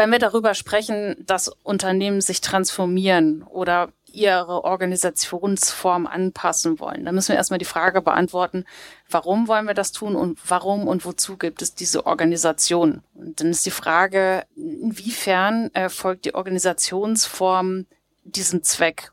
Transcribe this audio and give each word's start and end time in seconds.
Wenn 0.00 0.12
wir 0.12 0.18
darüber 0.18 0.54
sprechen, 0.54 1.14
dass 1.26 1.48
Unternehmen 1.62 2.22
sich 2.22 2.40
transformieren 2.40 3.42
oder 3.42 3.92
ihre 4.06 4.64
Organisationsform 4.64 6.06
anpassen 6.06 6.80
wollen, 6.80 7.04
dann 7.04 7.14
müssen 7.14 7.28
wir 7.28 7.36
erstmal 7.36 7.58
die 7.58 7.66
Frage 7.66 8.00
beantworten, 8.00 8.64
warum 9.10 9.46
wollen 9.46 9.66
wir 9.66 9.74
das 9.74 9.92
tun 9.92 10.16
und 10.16 10.38
warum 10.48 10.88
und 10.88 11.04
wozu 11.04 11.36
gibt 11.36 11.60
es 11.60 11.74
diese 11.74 12.06
Organisation? 12.06 13.02
Und 13.12 13.42
dann 13.42 13.50
ist 13.50 13.66
die 13.66 13.70
Frage, 13.70 14.44
inwiefern 14.56 15.70
erfolgt 15.74 16.24
die 16.24 16.34
Organisationsform 16.34 17.84
diesem 18.24 18.62
Zweck? 18.62 19.12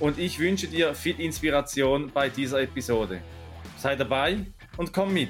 und 0.00 0.18
ich 0.18 0.38
wünsche 0.38 0.66
dir 0.66 0.94
viel 0.94 1.18
Inspiration 1.20 2.10
bei 2.12 2.28
dieser 2.28 2.60
Episode. 2.62 3.20
Sei 3.78 3.96
dabei 3.96 4.38
und 4.76 4.92
komm 4.92 5.14
mit. 5.14 5.28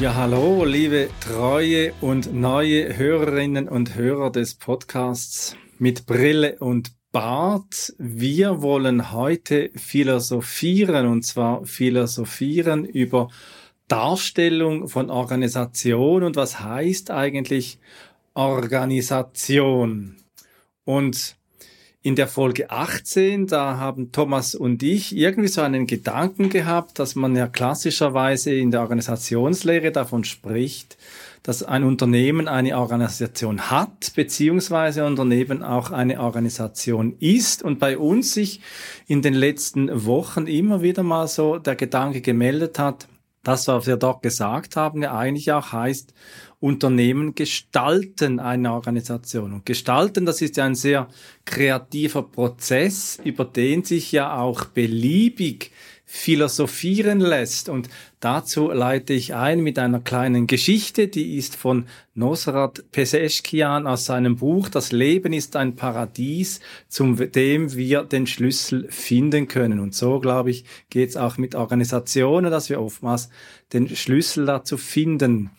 Ja, 0.00 0.14
hallo, 0.16 0.64
liebe 0.64 1.08
treue 1.20 1.92
und 2.00 2.34
neue 2.34 2.96
Hörerinnen 2.96 3.68
und 3.68 3.94
Hörer 3.94 4.30
des 4.30 4.56
Podcasts 4.56 5.56
mit 5.78 6.06
Brille 6.06 6.56
und 6.58 6.90
Bart. 7.12 7.94
Wir 7.98 8.60
wollen 8.60 9.12
heute 9.12 9.70
philosophieren 9.76 11.06
und 11.06 11.24
zwar 11.24 11.64
philosophieren 11.64 12.84
über 12.84 13.28
Darstellung 13.86 14.88
von 14.88 15.10
Organisation 15.10 16.24
und 16.24 16.34
was 16.34 16.60
heißt 16.60 17.12
eigentlich 17.12 17.78
Organisation. 18.34 20.16
Und 20.84 21.36
in 22.02 22.16
der 22.16 22.28
Folge 22.28 22.70
18, 22.70 23.46
da 23.46 23.78
haben 23.78 24.12
Thomas 24.12 24.54
und 24.54 24.82
ich 24.82 25.16
irgendwie 25.16 25.48
so 25.48 25.62
einen 25.62 25.86
Gedanken 25.86 26.50
gehabt, 26.50 26.98
dass 26.98 27.14
man 27.14 27.34
ja 27.34 27.46
klassischerweise 27.46 28.52
in 28.52 28.70
der 28.70 28.82
Organisationslehre 28.82 29.90
davon 29.90 30.24
spricht, 30.24 30.98
dass 31.42 31.62
ein 31.62 31.82
Unternehmen 31.82 32.46
eine 32.46 32.78
Organisation 32.78 33.70
hat, 33.70 34.12
beziehungsweise 34.14 35.02
ein 35.02 35.12
Unternehmen 35.12 35.62
auch 35.62 35.92
eine 35.92 36.20
Organisation 36.20 37.16
ist 37.20 37.62
und 37.62 37.78
bei 37.78 37.96
uns 37.96 38.34
sich 38.34 38.60
in 39.06 39.22
den 39.22 39.34
letzten 39.34 40.04
Wochen 40.04 40.46
immer 40.46 40.82
wieder 40.82 41.02
mal 41.02 41.26
so 41.26 41.58
der 41.58 41.76
Gedanke 41.76 42.20
gemeldet 42.20 42.78
hat, 42.78 43.08
das, 43.44 43.68
was 43.68 43.86
wir 43.86 43.96
dort 43.96 44.22
gesagt 44.22 44.76
haben, 44.76 45.02
ja 45.02 45.16
eigentlich 45.16 45.52
auch 45.52 45.72
heißt, 45.72 46.12
Unternehmen 46.64 47.34
gestalten 47.34 48.40
eine 48.40 48.72
Organisation. 48.72 49.52
Und 49.52 49.66
gestalten, 49.66 50.24
das 50.24 50.40
ist 50.40 50.56
ja 50.56 50.64
ein 50.64 50.74
sehr 50.74 51.08
kreativer 51.44 52.22
Prozess, 52.22 53.20
über 53.22 53.44
den 53.44 53.84
sich 53.84 54.12
ja 54.12 54.38
auch 54.38 54.64
beliebig 54.64 55.72
philosophieren 56.06 57.20
lässt. 57.20 57.68
Und 57.68 57.90
dazu 58.20 58.70
leite 58.70 59.12
ich 59.12 59.34
ein 59.34 59.60
mit 59.60 59.78
einer 59.78 60.00
kleinen 60.00 60.46
Geschichte, 60.46 61.08
die 61.08 61.36
ist 61.36 61.54
von 61.54 61.84
Nosrat 62.14 62.90
Peseschkian 62.92 63.86
aus 63.86 64.06
seinem 64.06 64.36
Buch 64.36 64.70
Das 64.70 64.90
Leben 64.90 65.34
ist 65.34 65.56
ein 65.56 65.76
Paradies, 65.76 66.60
zum 66.88 67.16
dem 67.32 67.74
wir 67.74 68.04
den 68.04 68.26
Schlüssel 68.26 68.86
finden 68.88 69.48
können. 69.48 69.80
Und 69.80 69.94
so, 69.94 70.18
glaube 70.18 70.50
ich, 70.50 70.64
geht 70.88 71.10
es 71.10 71.18
auch 71.18 71.36
mit 71.36 71.56
Organisationen, 71.56 72.50
dass 72.50 72.70
wir 72.70 72.80
oftmals 72.80 73.28
den 73.74 73.94
Schlüssel 73.94 74.46
dazu 74.46 74.78
finden. 74.78 75.50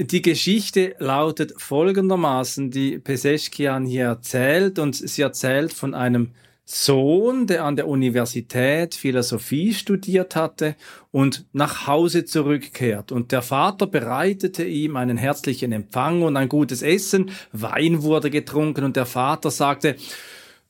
Die 0.00 0.22
Geschichte 0.22 0.94
lautet 1.00 1.60
folgendermaßen, 1.60 2.70
die 2.70 3.00
Peseschkian 3.00 3.84
hier 3.84 4.04
erzählt, 4.04 4.78
und 4.78 4.94
sie 4.94 5.22
erzählt 5.22 5.72
von 5.72 5.92
einem 5.92 6.30
Sohn, 6.64 7.48
der 7.48 7.64
an 7.64 7.74
der 7.74 7.88
Universität 7.88 8.94
Philosophie 8.94 9.74
studiert 9.74 10.36
hatte 10.36 10.76
und 11.10 11.46
nach 11.52 11.88
Hause 11.88 12.24
zurückkehrt. 12.24 13.10
Und 13.10 13.32
der 13.32 13.42
Vater 13.42 13.88
bereitete 13.88 14.64
ihm 14.64 14.96
einen 14.96 15.16
herzlichen 15.16 15.72
Empfang 15.72 16.22
und 16.22 16.36
ein 16.36 16.48
gutes 16.48 16.82
Essen, 16.82 17.32
Wein 17.50 18.02
wurde 18.02 18.30
getrunken 18.30 18.84
und 18.84 18.94
der 18.94 19.06
Vater 19.06 19.50
sagte, 19.50 19.96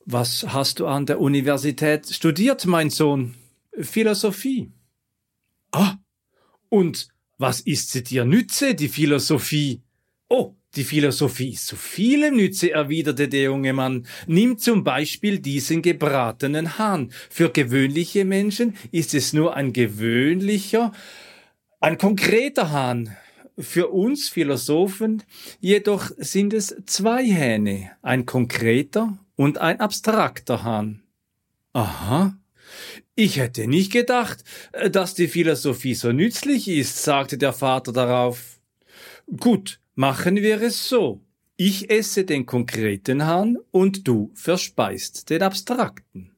was 0.05 0.47
hast 0.47 0.79
du 0.79 0.87
an 0.87 1.05
der 1.05 1.21
Universität 1.21 2.07
studiert, 2.07 2.65
mein 2.65 2.89
Sohn? 2.89 3.35
Philosophie. 3.79 4.71
Ah, 5.71 5.97
und 6.69 7.09
was 7.39 7.61
ist 7.61 7.91
sie 7.91 8.03
dir 8.03 8.25
nütze, 8.25 8.75
die 8.75 8.89
Philosophie? 8.89 9.81
Oh, 10.27 10.55
die 10.75 10.83
Philosophie 10.83 11.53
ist 11.53 11.65
zu 11.65 11.75
vielem 11.75 12.35
Nütze, 12.35 12.71
erwiderte 12.71 13.27
der 13.27 13.43
junge 13.43 13.73
Mann. 13.73 14.05
Nimm 14.27 14.59
zum 14.59 14.83
Beispiel 14.83 15.39
diesen 15.39 15.81
gebratenen 15.81 16.77
Hahn. 16.77 17.11
Für 17.29 17.49
gewöhnliche 17.49 18.25
Menschen 18.25 18.75
ist 18.91 19.15
es 19.15 19.33
nur 19.33 19.55
ein 19.55 19.73
gewöhnlicher, 19.73 20.91
ein 21.79 21.97
konkreter 21.97 22.71
Hahn. 22.71 23.15
Für 23.57 23.87
uns 23.87 24.29
Philosophen 24.29 25.23
jedoch 25.59 26.11
sind 26.17 26.53
es 26.53 26.75
zwei 26.85 27.25
Hähne, 27.25 27.91
ein 28.01 28.25
konkreter 28.25 29.17
und 29.35 29.57
ein 29.57 29.79
abstrakter 29.79 30.63
Hahn. 30.63 31.01
Aha. 31.73 32.37
Ich 33.19 33.37
hätte 33.37 33.67
nicht 33.67 33.91
gedacht, 33.91 34.43
dass 34.91 35.13
die 35.13 35.27
Philosophie 35.27 35.93
so 35.93 36.11
nützlich 36.11 36.67
ist, 36.67 37.03
sagte 37.03 37.37
der 37.37 37.53
Vater 37.53 37.91
darauf. 37.91 38.61
Gut, 39.37 39.79
Machen 39.99 40.37
wir 40.37 40.61
es 40.61 40.87
so. 40.87 41.19
Ich 41.57 41.89
esse 41.89 42.23
den 42.23 42.45
konkreten 42.45 43.25
Hahn 43.25 43.57
und 43.69 44.07
du 44.07 44.31
verspeist 44.33 45.29
den 45.29 45.43
abstrakten. 45.43 46.31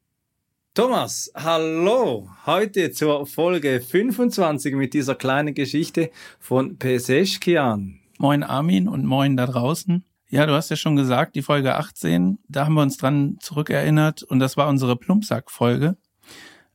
Thomas, 0.73 1.31
hallo! 1.35 2.27
Heute 2.47 2.91
zur 2.91 3.27
Folge 3.27 3.79
25 3.81 4.73
mit 4.73 4.95
dieser 4.95 5.13
kleinen 5.13 5.53
Geschichte 5.53 6.09
von 6.39 6.79
Peseschkian. 6.79 7.99
Moin 8.17 8.41
Armin 8.41 8.87
und 8.87 9.05
moin 9.05 9.37
da 9.37 9.45
draußen. 9.45 10.03
Ja, 10.29 10.47
du 10.47 10.53
hast 10.53 10.71
ja 10.71 10.75
schon 10.75 10.95
gesagt, 10.95 11.35
die 11.35 11.43
Folge 11.43 11.75
18, 11.75 12.39
da 12.47 12.65
haben 12.65 12.73
wir 12.73 12.81
uns 12.81 12.97
dran 12.97 13.37
zurückerinnert 13.41 14.23
und 14.23 14.39
das 14.39 14.57
war 14.57 14.67
unsere 14.69 14.95
Plumpsack-Folge, 14.95 15.97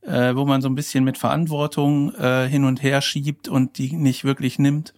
äh, 0.07 0.35
wo 0.35 0.45
man 0.45 0.61
so 0.61 0.69
ein 0.69 0.75
bisschen 0.75 1.03
mit 1.03 1.17
Verantwortung 1.17 2.13
äh, 2.15 2.47
hin 2.47 2.63
und 2.63 2.81
her 2.81 3.01
schiebt 3.01 3.47
und 3.47 3.77
die 3.77 3.93
nicht 3.93 4.23
wirklich 4.23 4.57
nimmt 4.57 4.93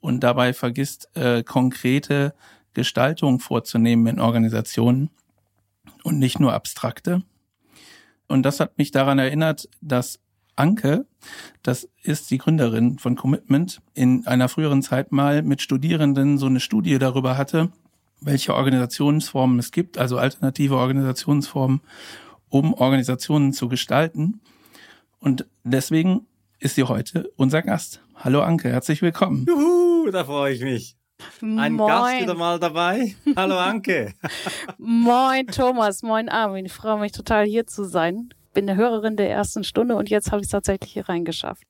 und 0.00 0.20
dabei 0.20 0.52
vergisst, 0.52 1.08
äh, 1.14 1.42
konkrete 1.44 2.34
Gestaltung 2.74 3.38
vorzunehmen 3.40 4.06
in 4.06 4.20
Organisationen 4.20 5.10
und 6.02 6.18
nicht 6.18 6.40
nur 6.40 6.52
abstrakte. 6.52 7.22
Und 8.26 8.42
das 8.42 8.60
hat 8.60 8.78
mich 8.78 8.90
daran 8.90 9.18
erinnert, 9.18 9.68
dass 9.80 10.20
Anke, 10.56 11.06
das 11.62 11.88
ist 12.02 12.30
die 12.30 12.38
Gründerin 12.38 12.98
von 12.98 13.14
Commitment, 13.14 13.80
in 13.94 14.26
einer 14.26 14.48
früheren 14.48 14.82
Zeit 14.82 15.12
mal 15.12 15.42
mit 15.42 15.62
Studierenden 15.62 16.36
so 16.36 16.46
eine 16.46 16.60
Studie 16.60 16.98
darüber 16.98 17.38
hatte, 17.38 17.70
welche 18.20 18.54
Organisationsformen 18.54 19.60
es 19.60 19.70
gibt, 19.70 19.98
also 19.98 20.18
alternative 20.18 20.76
Organisationsformen, 20.76 21.80
um 22.48 22.74
Organisationen 22.74 23.52
zu 23.52 23.68
gestalten. 23.68 24.40
Und 25.20 25.46
deswegen 25.64 26.26
ist 26.58 26.74
sie 26.74 26.84
heute 26.84 27.30
unser 27.36 27.62
Gast. 27.62 28.02
Hallo 28.16 28.42
Anke, 28.42 28.70
herzlich 28.70 29.02
willkommen. 29.02 29.46
Juhu, 29.46 30.10
da 30.10 30.24
freue 30.24 30.54
ich 30.54 30.62
mich. 30.62 30.96
Ein 31.42 31.72
moin. 31.74 31.88
Gast 31.88 32.20
wieder 32.22 32.34
mal 32.34 32.58
dabei. 32.58 33.16
Hallo 33.36 33.58
Anke. 33.58 34.14
moin 34.78 35.46
Thomas, 35.48 36.02
moin 36.02 36.28
Armin. 36.28 36.66
Ich 36.66 36.72
freue 36.72 36.98
mich 36.98 37.12
total 37.12 37.44
hier 37.44 37.66
zu 37.66 37.84
sein. 37.84 38.30
Bin 38.54 38.68
eine 38.68 38.78
Hörerin 38.78 39.16
der 39.16 39.30
ersten 39.30 39.64
Stunde 39.64 39.96
und 39.96 40.10
jetzt 40.10 40.30
habe 40.30 40.40
ich 40.40 40.46
es 40.46 40.50
tatsächlich 40.50 40.92
hier 40.92 41.08
reingeschafft. 41.08 41.64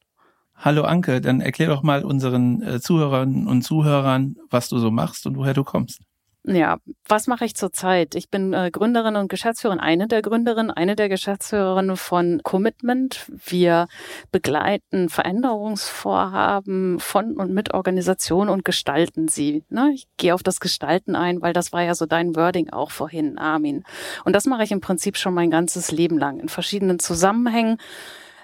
Hallo 0.55 0.83
Anke, 0.83 1.21
dann 1.21 1.41
erklär 1.41 1.69
doch 1.69 1.83
mal 1.83 2.05
unseren 2.05 2.63
äh, 2.63 2.81
Zuhörern 2.81 3.47
und 3.47 3.63
Zuhörern, 3.63 4.37
was 4.51 4.69
du 4.69 4.79
so 4.79 4.91
machst 4.91 5.27
und 5.27 5.37
woher 5.37 5.55
du 5.55 5.65
kommst. 5.65 6.01
Ja, 6.51 6.79
was 7.07 7.27
mache 7.27 7.45
ich 7.45 7.55
zurzeit? 7.55 8.15
Ich 8.15 8.31
bin 8.31 8.55
äh, 8.55 8.71
Gründerin 8.73 9.17
und 9.17 9.29
Geschäftsführerin, 9.29 9.81
eine 9.81 10.09
der 10.09 10.23
Gründerinnen, 10.23 10.71
eine 10.71 10.97
der 10.97 11.11
Geschäftsführerinnen 11.11 11.99
von 11.99 12.41
Commitment. 12.43 13.27
Wir 13.29 13.87
begleiten 14.33 15.11
Veränderungsvorhaben 15.11 17.01
von 17.01 17.37
und 17.37 17.53
mit 17.53 17.75
Organisationen 17.75 18.49
und 18.49 18.65
gestalten 18.65 19.29
sie. 19.29 19.63
Ne? 19.69 19.91
Ich 19.93 20.07
gehe 20.17 20.33
auf 20.33 20.43
das 20.43 20.59
Gestalten 20.59 21.17
ein, 21.17 21.43
weil 21.43 21.53
das 21.53 21.75
war 21.75 21.83
ja 21.83 21.95
so 21.95 22.07
dein 22.07 22.35
Wording 22.35 22.71
auch 22.71 22.93
vorhin, 22.93 23.37
Armin. 23.37 23.85
Und 24.25 24.33
das 24.35 24.47
mache 24.47 24.65
ich 24.65 24.73
im 24.73 24.81
Prinzip 24.81 25.19
schon 25.19 25.35
mein 25.35 25.51
ganzes 25.51 25.91
Leben 25.91 26.17
lang 26.17 26.41
in 26.41 26.49
verschiedenen 26.49 26.99
Zusammenhängen 26.99 27.77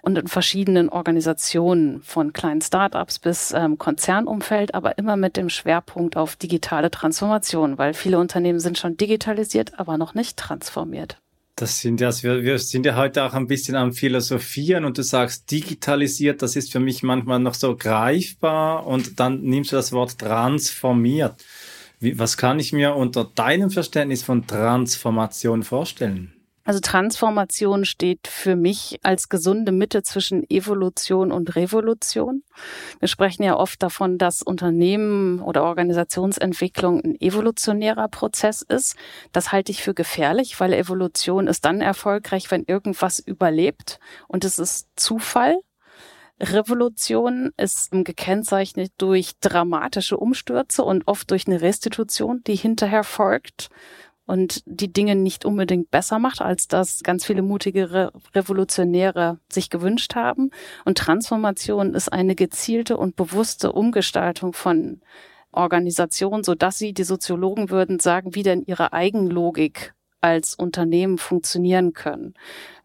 und 0.05 0.19
in 0.19 0.29
verschiedenen 0.29 0.91
Organisationen, 0.91 2.03
von 2.03 2.35
kleinen 2.35 2.61
Startups 2.61 3.19
bis 3.19 3.53
ähm, 3.53 3.79
Konzernumfeld, 3.79 4.75
aber 4.75 4.99
immer 4.99 5.17
mit 5.17 5.37
dem 5.37 5.49
Schwerpunkt 5.49 6.17
auf 6.17 6.37
digitale 6.37 6.91
Transformation, 6.91 7.79
weil 7.79 7.95
viele 7.95 8.19
Unternehmen 8.19 8.61
sind 8.61 8.77
schon 8.77 8.99
digitalisiert, 8.99 9.79
aber 9.79 9.97
noch 9.97 10.15
nicht 10.15 10.37
transformiert. 10.37 11.17
Das 11.57 11.81
sind 11.81 12.01
ja, 12.01 12.11
wir, 12.23 12.43
wir 12.43 12.59
sind 12.59 12.85
ja 12.85 12.97
heute 12.97 13.23
auch 13.23 13.33
ein 13.33 13.47
bisschen 13.47 13.77
am 13.77 13.93
Philosophieren 13.93 14.85
und 14.85 14.99
du 14.99 15.03
sagst 15.03 15.51
digitalisiert, 15.51 16.43
das 16.43 16.57
ist 16.57 16.71
für 16.71 16.81
mich 16.81 17.03
manchmal 17.03 17.39
noch 17.39 17.55
so 17.55 17.75
greifbar 17.75 18.87
und 18.87 19.21
dann 19.21 19.41
nimmst 19.41 19.73
du 19.73 19.77
das 19.77 19.93
Wort 19.93 20.19
transformiert. 20.19 21.43
Wie, 22.01 22.19
was 22.19 22.37
kann 22.37 22.59
ich 22.59 22.75
mir 22.75 22.95
unter 22.95 23.25
deinem 23.25 23.71
Verständnis 23.71 24.23
von 24.23 24.47
Transformation 24.47 25.63
vorstellen? 25.63 26.34
Also 26.65 26.81
Transformation 26.81 27.85
steht 27.85 28.27
für 28.27 28.57
mich 28.57 28.99
als 29.03 29.29
gesunde 29.29 29.71
Mitte 29.71 30.03
zwischen 30.03 30.49
Evolution 30.49 31.31
und 31.31 31.57
Revolution. 31.57 32.43
Wir 33.01 33.09
sprechen 33.09 33.43
ja 33.43 33.55
oft 33.57 33.83
davon, 33.83 34.17
dass 34.17 34.41
Unternehmen 34.41 35.41
oder 35.41 35.65
Organisationsentwicklung 35.65 37.05
ein 37.05 37.21
evolutionärer 37.21 38.09
Prozess 38.09 38.63
ist. 38.63 38.97
Das 39.33 39.53
halte 39.53 39.73
ich 39.73 39.83
für 39.83 39.93
gefährlich, 39.93 40.59
weil 40.59 40.73
Evolution 40.73 41.49
ist 41.49 41.67
dann 41.67 41.83
erfolgreich, 41.83 42.51
wenn 42.51 42.65
irgendwas 42.65 43.19
überlebt 43.19 44.01
und 44.27 44.45
es 44.45 44.59
ist 44.59 44.89
Zufall. 44.97 45.59
Revolution 46.41 47.53
ist 47.59 47.91
gekennzeichnet 47.93 48.93
durch 48.99 49.39
dramatische 49.41 50.17
Umstürze 50.17 50.83
und 50.83 51.07
oft 51.07 51.31
durch 51.31 51.47
eine 51.47 51.61
Restitution, 51.61 52.43
die 52.47 52.57
hinterher 52.57 53.05
folgt 53.05 53.69
und 54.27 54.63
die 54.67 54.93
Dinge 54.93 55.15
nicht 55.17 55.45
unbedingt 55.45 55.91
besser 55.91 56.19
macht, 56.19 56.41
als 56.41 56.69
das 56.69 57.03
ganz 57.03 57.25
viele 57.25 57.43
mutige 57.43 57.91
Re 57.91 58.13
Revolutionäre 58.35 59.39
sich 59.51 59.71
gewünscht 59.71 60.15
haben. 60.15 60.51
Und 60.85 60.99
Transformation 60.99 61.95
ist 61.95 62.13
eine 62.13 62.35
gezielte 62.35 62.97
und 62.97 63.17
bewusste 63.17 63.73
Umgestaltung 63.73 64.53
von 64.53 65.01
Organisationen, 65.53 66.43
so 66.43 66.55
dass 66.55 66.79
sie, 66.79 66.93
die 66.93 67.05
Soziologen 67.05 67.71
würden 67.71 68.01
sagen, 68.01 68.35
wie 68.35 68.43
denn 68.43 68.63
ihre 68.63 68.93
Eigenlogik 68.93 69.95
als 70.25 70.55
Unternehmen 70.55 71.19
funktionieren 71.19 71.93
können. 71.93 72.33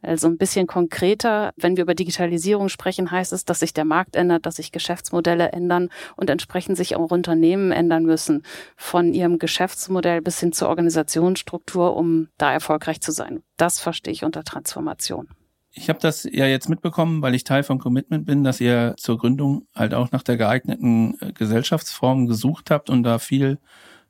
Also 0.02 0.28
ein 0.28 0.38
bisschen 0.38 0.68
konkreter, 0.68 1.54
wenn 1.56 1.78
wir 1.78 1.84
über 1.84 1.96
Digitalisierung 1.96 2.68
sprechen, 2.68 3.12
heißt 3.12 3.32
es, 3.32 3.46
dass 3.46 3.62
sich 3.62 3.74
der 3.74 3.86
Markt 3.86 4.18
ändert, 4.18 4.46
dass 4.46 4.58
sich 4.58 4.74
Geschäftsmodelle 4.74 5.54
ändern 5.54 5.88
und 6.18 6.30
entsprechend 6.30 6.76
sich 6.76 6.98
auch 6.98 7.12
Unternehmen 7.12 7.72
ändern 7.72 8.04
müssen, 8.04 8.44
von 8.76 9.14
ihrem 9.14 9.40
Geschäftsmodell 9.40 10.22
bis 10.22 10.42
hin 10.42 10.52
zur 10.52 10.68
Organisationsstruktur, 10.68 11.96
um 11.96 12.28
da 12.38 12.52
erfolgreich 12.52 13.00
zu 13.00 13.14
sein. 13.14 13.42
Das 13.56 13.80
verstehe 13.80 14.12
ich 14.12 14.26
unter 14.26 14.44
Transformation. 14.44 15.30
Ich 15.72 15.88
habe 15.88 16.00
das 16.00 16.26
ja 16.30 16.46
jetzt 16.46 16.68
mitbekommen, 16.68 17.22
weil 17.22 17.36
ich 17.36 17.46
Teil 17.46 17.64
von 17.64 17.80
Commitment 17.80 18.26
bin, 18.26 18.44
dass 18.44 18.60
ihr 18.60 18.96
zur 18.98 19.18
Gründung 19.18 19.66
halt 19.74 19.94
auch 19.94 20.12
nach 20.12 20.24
der 20.24 20.36
geeigneten 20.36 21.18
äh, 21.22 21.32
Gesellschaftsform 21.32 22.28
gesucht 22.28 22.70
habt 22.70 22.90
und 22.90 23.04
da 23.04 23.18
viel 23.18 23.60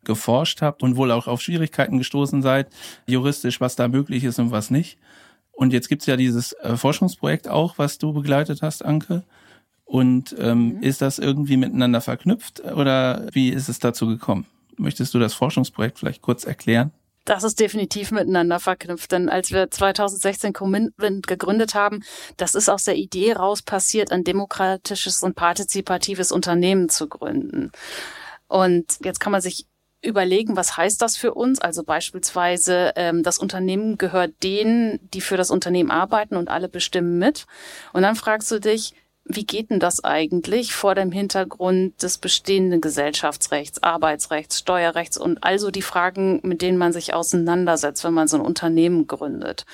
geforscht 0.03 0.61
habt 0.61 0.83
und 0.83 0.95
wohl 0.95 1.11
auch 1.11 1.27
auf 1.27 1.41
Schwierigkeiten 1.41 1.97
gestoßen 1.97 2.41
seid, 2.41 2.67
juristisch, 3.05 3.61
was 3.61 3.75
da 3.75 3.87
möglich 3.87 4.23
ist 4.23 4.39
und 4.39 4.51
was 4.51 4.71
nicht. 4.71 4.97
Und 5.51 5.73
jetzt 5.73 5.89
gibt's 5.89 6.05
ja 6.05 6.15
dieses 6.15 6.53
äh, 6.53 6.77
Forschungsprojekt 6.77 7.47
auch, 7.47 7.77
was 7.77 7.97
du 7.97 8.13
begleitet 8.13 8.61
hast, 8.61 8.83
Anke. 8.85 9.23
Und 9.83 10.35
ähm, 10.39 10.75
mhm. 10.75 10.83
ist 10.83 11.01
das 11.01 11.19
irgendwie 11.19 11.57
miteinander 11.57 11.99
verknüpft 11.99 12.61
oder 12.63 13.27
wie 13.33 13.49
ist 13.49 13.69
es 13.69 13.79
dazu 13.79 14.07
gekommen? 14.07 14.45
Möchtest 14.77 15.13
du 15.13 15.19
das 15.19 15.33
Forschungsprojekt 15.33 15.99
vielleicht 15.99 16.21
kurz 16.21 16.45
erklären? 16.45 16.91
Das 17.25 17.43
ist 17.43 17.59
definitiv 17.59 18.11
miteinander 18.11 18.59
verknüpft, 18.59 19.11
denn 19.11 19.29
als 19.29 19.51
wir 19.51 19.69
2016 19.69 20.53
Commitment 20.53 21.27
gegründet 21.27 21.75
haben, 21.75 22.01
das 22.37 22.55
ist 22.55 22.69
aus 22.69 22.85
der 22.85 22.95
Idee 22.95 23.33
raus 23.33 23.61
passiert, 23.61 24.11
ein 24.11 24.23
demokratisches 24.23 25.21
und 25.21 25.35
partizipatives 25.35 26.31
Unternehmen 26.31 26.89
zu 26.89 27.07
gründen. 27.07 27.71
Und 28.47 28.97
jetzt 29.03 29.19
kann 29.19 29.31
man 29.31 29.41
sich 29.41 29.67
überlegen, 30.01 30.55
was 30.55 30.77
heißt 30.77 31.01
das 31.01 31.17
für 31.17 31.33
uns? 31.33 31.59
Also 31.59 31.83
beispielsweise, 31.83 32.93
ähm, 32.95 33.23
das 33.23 33.37
Unternehmen 33.37 33.97
gehört 33.97 34.43
denen, 34.43 34.99
die 35.13 35.21
für 35.21 35.37
das 35.37 35.51
Unternehmen 35.51 35.91
arbeiten 35.91 36.35
und 36.35 36.49
alle 36.49 36.69
bestimmen 36.69 37.19
mit. 37.19 37.45
Und 37.93 38.03
dann 38.03 38.15
fragst 38.15 38.49
du 38.51 38.59
dich, 38.59 38.93
wie 39.25 39.45
geht 39.45 39.69
denn 39.69 39.79
das 39.79 40.03
eigentlich 40.03 40.73
vor 40.73 40.95
dem 40.95 41.11
Hintergrund 41.11 42.01
des 42.01 42.17
bestehenden 42.17 42.81
Gesellschaftsrechts, 42.81 43.83
Arbeitsrechts, 43.83 44.57
Steuerrechts 44.57 45.17
und 45.17 45.43
also 45.43 45.69
die 45.69 45.83
Fragen, 45.83 46.39
mit 46.43 46.63
denen 46.63 46.79
man 46.79 46.93
sich 46.93 47.13
auseinandersetzt, 47.13 48.03
wenn 48.03 48.13
man 48.13 48.27
so 48.27 48.37
ein 48.37 48.45
Unternehmen 48.45 49.05
gründet? 49.05 49.65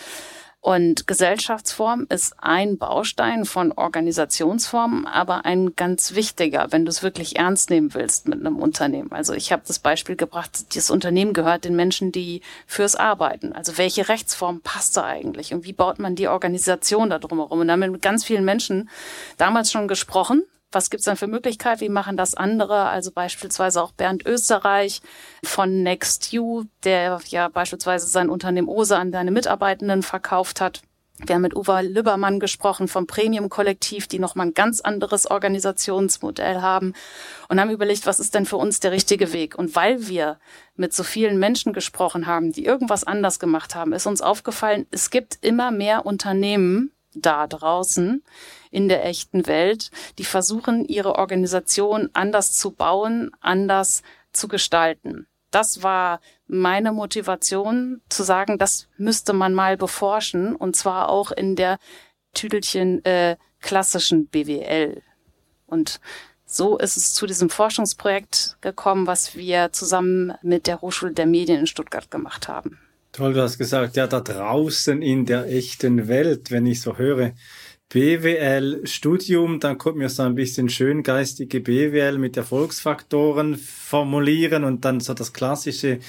Und 0.66 1.06
Gesellschaftsform 1.06 2.08
ist 2.10 2.38
ein 2.40 2.80
Baustein 2.80 3.46
von 3.46 3.72
Organisationsformen, 3.72 5.06
aber 5.06 5.46
ein 5.46 5.76
ganz 5.76 6.16
wichtiger, 6.16 6.72
wenn 6.72 6.86
du 6.86 6.90
es 6.90 7.04
wirklich 7.04 7.36
ernst 7.36 7.70
nehmen 7.70 7.94
willst 7.94 8.28
mit 8.28 8.40
einem 8.40 8.58
Unternehmen. 8.58 9.12
Also 9.12 9.34
ich 9.34 9.52
habe 9.52 9.62
das 9.68 9.78
Beispiel 9.78 10.16
gebracht, 10.16 10.76
das 10.76 10.90
Unternehmen 10.90 11.34
gehört 11.34 11.66
den 11.66 11.76
Menschen, 11.76 12.12
die 12.12 12.42
fürs 12.66 12.96
Arbeiten. 12.96 13.54
Also 13.54 13.78
welche 13.78 14.10
Rechtsform 14.10 14.62
passt 14.62 14.98
da 14.98 15.04
eigentlich 15.06 15.54
und 15.54 15.66
wie 15.66 15.74
baut 15.74 16.00
man 16.00 16.16
die 16.16 16.30
Organisation 16.30 17.12
da 17.12 17.20
drumherum? 17.20 17.60
Und 17.60 17.68
damit 17.68 17.92
mit 17.92 18.02
ganz 18.02 18.26
vielen 18.26 18.44
Menschen 18.44 18.90
damals 19.38 19.72
schon 19.72 19.88
gesprochen, 19.88 20.46
was 20.76 20.90
gibt's 20.90 21.06
dann 21.06 21.18
für 21.18 21.28
Möglichkeiten? 21.28 21.82
Wie 21.82 21.90
machen 21.90 22.18
das 22.18 22.36
andere? 22.36 22.86
Also 22.86 23.12
beispielsweise 23.12 23.82
auch 23.82 23.94
Bernd 23.94 24.26
Österreich 24.26 25.02
von 25.44 25.82
NextU, 25.82 26.66
der 26.84 27.20
ja 27.28 27.48
beispielsweise 27.48 28.08
sein 28.08 28.30
Unternehmen 28.30 28.68
Ose 28.68 28.98
an 28.98 29.12
seine 29.12 29.32
Mitarbeitenden 29.32 30.04
verkauft 30.04 30.62
hat. 30.62 30.82
Wir 31.26 31.36
haben 31.36 31.44
mit 31.44 31.56
Uwe 31.56 31.82
Lübbermann 31.82 32.42
gesprochen 32.42 32.90
vom 32.90 33.08
Premium-Kollektiv, 33.08 34.08
die 34.08 34.20
nochmal 34.20 34.48
ein 34.48 34.54
ganz 34.54 34.82
anderes 34.82 35.32
Organisationsmodell 35.32 36.62
haben 36.62 36.94
und 37.48 37.60
haben 37.60 37.70
überlegt, 37.70 38.06
was 38.06 38.20
ist 38.20 38.36
denn 38.36 38.46
für 38.46 38.58
uns 38.58 38.82
der 38.82 38.92
richtige 38.92 39.32
Weg? 39.32 39.58
Und 39.58 39.78
weil 39.78 40.10
wir 40.10 40.40
mit 40.76 40.94
so 40.94 41.04
vielen 41.04 41.40
Menschen 41.40 41.72
gesprochen 41.72 42.28
haben, 42.28 42.52
die 42.52 42.66
irgendwas 42.66 43.06
anders 43.06 43.40
gemacht 43.40 43.76
haben, 43.76 43.94
ist 43.94 44.08
uns 44.08 44.22
aufgefallen, 44.22 44.88
es 44.92 45.10
gibt 45.10 45.38
immer 45.42 45.72
mehr 45.72 46.06
Unternehmen 46.06 46.92
da 47.16 47.48
draußen, 47.48 48.24
in 48.72 48.90
der 48.90 49.06
echten 49.06 49.48
Welt, 49.48 49.92
die 50.18 50.26
versuchen, 50.26 50.86
ihre 50.86 51.16
Organisation 51.16 52.10
anders 52.14 52.54
zu 52.54 52.72
bauen, 52.72 53.32
anders 53.40 54.04
zu 54.34 54.48
gestalten. 54.48 55.28
Das 55.52 55.84
war 55.84 56.20
meine 56.48 56.92
Motivation 56.92 58.02
zu 58.10 58.24
sagen, 58.24 58.58
das 58.58 58.88
müsste 58.98 59.34
man 59.34 59.54
mal 59.54 59.78
beforschen 59.78 60.56
und 60.56 60.76
zwar 60.76 61.10
auch 61.10 61.32
in 61.32 61.56
der 61.56 61.80
Tüdelchen 62.34 63.04
äh, 63.06 63.38
klassischen 63.62 64.28
BWL. 64.28 65.02
Und 65.66 66.02
so 66.46 66.78
ist 66.78 66.98
es 66.98 67.14
zu 67.14 67.26
diesem 67.26 67.50
Forschungsprojekt 67.50 68.58
gekommen, 68.62 69.08
was 69.08 69.36
wir 69.36 69.72
zusammen 69.72 70.34
mit 70.42 70.68
der 70.68 70.82
Hochschule 70.82 71.14
der 71.14 71.26
Medien 71.26 71.62
in 71.62 71.68
Stuttgart 71.68 72.12
gemacht 72.12 72.48
haben. 72.48 72.80
Toll, 73.16 73.32
du 73.32 73.42
hast 73.42 73.58
gesagt, 73.58 73.96
ja, 73.96 74.08
da 74.08 74.20
draußen 74.20 75.02
in 75.02 75.26
der 75.26 75.48
echten 75.48 76.10
Welt, 76.10 76.52
wenn 76.52 76.66
ich 76.66 76.82
so 76.82 76.98
höre, 76.98 77.32
BWL-Studium, 77.88 79.62
dann 79.62 79.78
kommt 79.78 79.96
mir 79.96 80.10
so 80.10 80.24
ein 80.24 80.36
bisschen 80.36 80.68
schön 80.68 81.02
geistige 81.02 81.62
BWL 81.62 82.18
mit 82.18 82.36
Erfolgsfaktoren 82.36 83.56
formulieren 83.56 84.66
und 84.66 84.84
dann 84.84 85.00
so 85.00 85.14
das 85.14 85.32
klassische, 85.32 86.00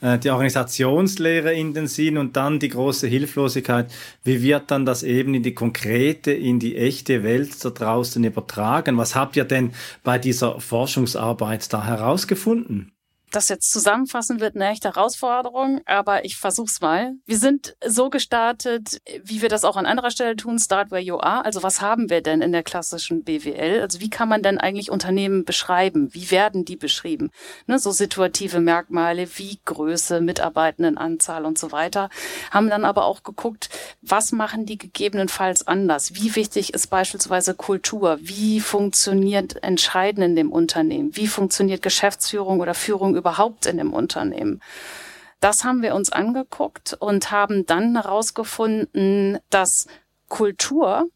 äh, 0.00 0.18
die 0.18 0.30
Organisationslehre 0.30 1.54
in 1.54 1.72
den 1.72 1.86
Sinn 1.86 2.18
und 2.18 2.36
dann 2.36 2.58
die 2.58 2.70
große 2.70 3.06
Hilflosigkeit. 3.06 3.92
Wie 4.24 4.42
wird 4.42 4.68
dann 4.72 4.84
das 4.84 5.04
eben 5.04 5.34
in 5.34 5.44
die 5.44 5.54
konkrete, 5.54 6.32
in 6.32 6.58
die 6.58 6.76
echte 6.76 7.22
Welt 7.22 7.64
da 7.64 7.70
draußen 7.70 8.24
übertragen? 8.24 8.96
Was 8.96 9.14
habt 9.14 9.36
ihr 9.36 9.44
denn 9.44 9.70
bei 10.02 10.18
dieser 10.18 10.58
Forschungsarbeit 10.58 11.72
da 11.72 11.86
herausgefunden? 11.86 12.95
Das 13.32 13.48
jetzt 13.48 13.72
zusammenfassen 13.72 14.40
wird 14.40 14.54
eine 14.54 14.68
echte 14.68 14.88
Herausforderung, 14.88 15.80
aber 15.84 16.24
ich 16.24 16.36
versuch's 16.36 16.80
mal. 16.80 17.14
Wir 17.26 17.38
sind 17.38 17.76
so 17.84 18.08
gestartet, 18.08 19.00
wie 19.24 19.42
wir 19.42 19.48
das 19.48 19.64
auch 19.64 19.76
an 19.76 19.86
anderer 19.86 20.10
Stelle 20.10 20.36
tun, 20.36 20.58
Start 20.58 20.90
Where 20.90 21.02
You 21.02 21.18
Are. 21.18 21.44
Also 21.44 21.62
was 21.62 21.80
haben 21.80 22.08
wir 22.08 22.22
denn 22.22 22.40
in 22.40 22.52
der 22.52 22.62
klassischen 22.62 23.24
BWL? 23.24 23.80
Also 23.80 24.00
wie 24.00 24.10
kann 24.10 24.28
man 24.28 24.42
denn 24.42 24.58
eigentlich 24.58 24.90
Unternehmen 24.90 25.44
beschreiben? 25.44 26.14
Wie 26.14 26.30
werden 26.30 26.64
die 26.64 26.76
beschrieben? 26.76 27.30
Ne, 27.66 27.78
so 27.78 27.90
situative 27.90 28.60
Merkmale 28.60 29.28
wie 29.36 29.58
Größe, 29.64 30.20
Mitarbeitendenanzahl 30.20 31.44
und 31.44 31.58
so 31.58 31.72
weiter. 31.72 32.10
Haben 32.50 32.70
dann 32.70 32.84
aber 32.84 33.04
auch 33.04 33.22
geguckt, 33.22 33.70
was 34.02 34.32
machen 34.32 34.66
die 34.66 34.78
gegebenenfalls 34.78 35.66
anders? 35.66 36.14
Wie 36.14 36.36
wichtig 36.36 36.74
ist 36.74 36.88
beispielsweise 36.88 37.54
Kultur? 37.54 38.18
Wie 38.20 38.60
funktioniert 38.60 39.62
Entscheiden 39.62 40.22
in 40.22 40.36
dem 40.36 40.52
Unternehmen? 40.52 41.16
Wie 41.16 41.26
funktioniert 41.26 41.82
Geschäftsführung 41.82 42.60
oder 42.60 42.74
Führung 42.74 43.15
überhaupt 43.16 43.66
in 43.66 43.78
dem 43.78 43.92
Unternehmen? 43.92 44.60
Das 45.40 45.64
haben 45.64 45.82
wir 45.82 45.94
uns 45.94 46.10
angeguckt 46.10 46.96
und 46.98 47.30
haben 47.30 47.66
dann 47.66 47.94
herausgefunden, 47.94 49.38
dass 49.50 49.86
Kultur 50.28 51.08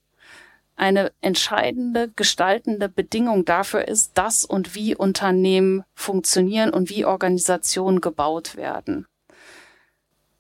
eine 0.77 1.13
entscheidende 1.21 2.11
gestaltende 2.17 2.89
Bedingung 2.89 3.45
dafür 3.45 3.87
ist, 3.87 4.17
dass 4.17 4.45
und 4.45 4.75
wie 4.75 4.97
Unternehmen 4.97 5.85
funktionieren 5.95 6.71
und 6.71 6.89
wie 6.89 7.05
Organisationen 7.05 8.01
gebaut 8.01 8.57
werden. 8.57 9.07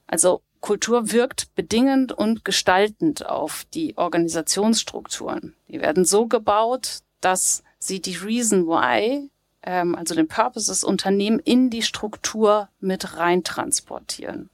Also 0.06 0.40
Kultur 0.60 1.12
wirkt 1.12 1.54
bedingend 1.54 2.12
und 2.12 2.44
gestaltend 2.44 3.26
auf 3.26 3.66
die 3.72 3.96
Organisationsstrukturen. 3.96 5.54
Die 5.68 5.80
werden 5.80 6.04
so 6.04 6.26
gebaut, 6.26 7.00
dass 7.20 7.62
sie 7.78 8.00
die 8.00 8.16
Reason 8.16 8.66
Why, 8.66 9.30
ähm, 9.62 9.94
also 9.94 10.14
den 10.14 10.28
Purpose 10.28 10.70
des 10.70 10.84
Unternehmens, 10.84 11.42
in 11.44 11.70
die 11.70 11.82
Struktur 11.82 12.68
mit 12.80 13.16
rein 13.16 13.44
transportieren. 13.44 14.50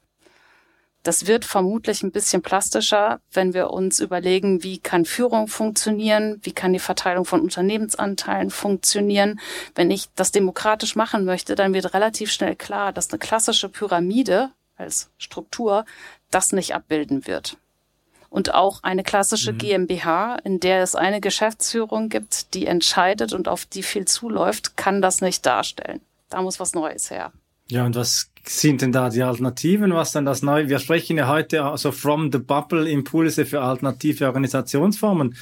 Das 1.06 1.28
wird 1.28 1.44
vermutlich 1.44 2.02
ein 2.02 2.10
bisschen 2.10 2.42
plastischer, 2.42 3.20
wenn 3.30 3.54
wir 3.54 3.70
uns 3.70 4.00
überlegen, 4.00 4.64
wie 4.64 4.78
kann 4.78 5.04
Führung 5.04 5.46
funktionieren, 5.46 6.40
wie 6.42 6.50
kann 6.50 6.72
die 6.72 6.80
Verteilung 6.80 7.24
von 7.24 7.42
Unternehmensanteilen 7.42 8.50
funktionieren. 8.50 9.38
Wenn 9.76 9.92
ich 9.92 10.08
das 10.16 10.32
demokratisch 10.32 10.96
machen 10.96 11.24
möchte, 11.24 11.54
dann 11.54 11.74
wird 11.74 11.94
relativ 11.94 12.32
schnell 12.32 12.56
klar, 12.56 12.92
dass 12.92 13.10
eine 13.10 13.20
klassische 13.20 13.68
Pyramide 13.68 14.50
als 14.76 15.08
Struktur 15.16 15.84
das 16.32 16.50
nicht 16.50 16.74
abbilden 16.74 17.28
wird. 17.28 17.56
Und 18.36 18.52
auch 18.52 18.82
eine 18.82 19.02
klassische 19.02 19.54
mhm. 19.54 19.58
GmbH, 19.58 20.36
in 20.44 20.60
der 20.60 20.82
es 20.82 20.94
eine 20.94 21.22
Geschäftsführung 21.22 22.10
gibt, 22.10 22.52
die 22.52 22.66
entscheidet 22.66 23.32
und 23.32 23.48
auf 23.48 23.64
die 23.64 23.82
viel 23.82 24.04
zuläuft, 24.04 24.76
kann 24.76 25.00
das 25.00 25.22
nicht 25.22 25.46
darstellen. 25.46 26.02
Da 26.28 26.42
muss 26.42 26.60
was 26.60 26.74
Neues 26.74 27.10
her. 27.10 27.32
Ja, 27.68 27.86
und 27.86 27.96
was 27.96 28.30
sind 28.44 28.82
denn 28.82 28.92
da 28.92 29.08
die 29.08 29.22
Alternativen? 29.22 29.94
Was 29.94 30.12
denn 30.12 30.26
das 30.26 30.42
Neue? 30.42 30.68
Wir 30.68 30.80
sprechen 30.80 31.16
ja 31.16 31.28
heute 31.28 31.64
also 31.64 31.92
from 31.92 32.30
the 32.30 32.36
bubble 32.38 32.86
Impulse 32.86 33.46
für 33.46 33.62
alternative 33.62 34.26
Organisationsformen. 34.26 35.34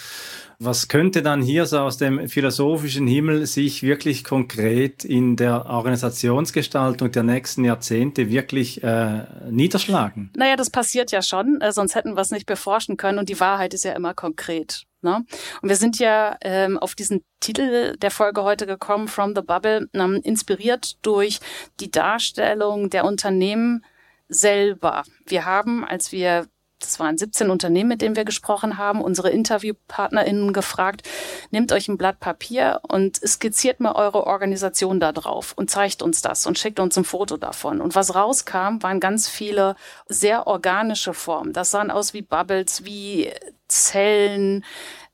Was 0.58 0.88
könnte 0.88 1.22
dann 1.22 1.42
hier 1.42 1.66
so 1.66 1.78
aus 1.78 1.96
dem 1.96 2.28
philosophischen 2.28 3.06
Himmel 3.06 3.46
sich 3.46 3.82
wirklich 3.82 4.24
konkret 4.24 5.04
in 5.04 5.36
der 5.36 5.66
Organisationsgestaltung 5.66 7.10
der 7.10 7.22
nächsten 7.22 7.64
Jahrzehnte 7.64 8.30
wirklich 8.30 8.82
äh, 8.82 9.24
niederschlagen? 9.50 10.30
Naja, 10.36 10.56
das 10.56 10.70
passiert 10.70 11.12
ja 11.12 11.22
schon, 11.22 11.60
äh, 11.60 11.72
sonst 11.72 11.94
hätten 11.94 12.14
wir 12.14 12.20
es 12.20 12.30
nicht 12.30 12.46
beforschen 12.46 12.96
können 12.96 13.18
und 13.18 13.28
die 13.28 13.40
Wahrheit 13.40 13.74
ist 13.74 13.84
ja 13.84 13.92
immer 13.92 14.14
konkret. 14.14 14.84
Ne? 15.02 15.24
Und 15.60 15.68
wir 15.68 15.76
sind 15.76 15.98
ja 15.98 16.36
ähm, 16.40 16.78
auf 16.78 16.94
diesen 16.94 17.22
Titel 17.40 17.96
der 17.98 18.10
Folge 18.10 18.42
heute 18.42 18.66
gekommen, 18.66 19.06
From 19.06 19.34
the 19.36 19.42
Bubble, 19.42 19.88
ähm, 19.92 20.20
inspiriert 20.24 20.96
durch 21.04 21.40
die 21.78 21.90
Darstellung 21.90 22.88
der 22.88 23.04
Unternehmen 23.04 23.84
selber. 24.28 25.04
Wir 25.26 25.44
haben, 25.44 25.84
als 25.84 26.10
wir 26.10 26.46
das 26.84 27.00
waren 27.00 27.18
17 27.18 27.50
Unternehmen, 27.50 27.88
mit 27.88 28.02
denen 28.02 28.16
wir 28.16 28.24
gesprochen 28.24 28.78
haben, 28.78 29.00
unsere 29.00 29.30
InterviewpartnerInnen 29.30 30.52
gefragt, 30.52 31.08
nehmt 31.50 31.72
euch 31.72 31.88
ein 31.88 31.98
Blatt 31.98 32.20
Papier 32.20 32.80
und 32.88 33.16
skizziert 33.16 33.80
mal 33.80 33.92
eure 33.92 34.26
Organisation 34.26 35.00
da 35.00 35.12
drauf 35.12 35.52
und 35.56 35.70
zeigt 35.70 36.02
uns 36.02 36.22
das 36.22 36.46
und 36.46 36.58
schickt 36.58 36.80
uns 36.80 36.96
ein 36.96 37.04
Foto 37.04 37.36
davon. 37.36 37.80
Und 37.80 37.94
was 37.94 38.14
rauskam, 38.14 38.82
waren 38.82 39.00
ganz 39.00 39.28
viele 39.28 39.76
sehr 40.08 40.46
organische 40.46 41.14
Formen. 41.14 41.52
Das 41.52 41.70
sahen 41.70 41.90
aus 41.90 42.14
wie 42.14 42.22
Bubbles, 42.22 42.84
wie 42.84 43.30
Zellen, 43.68 44.64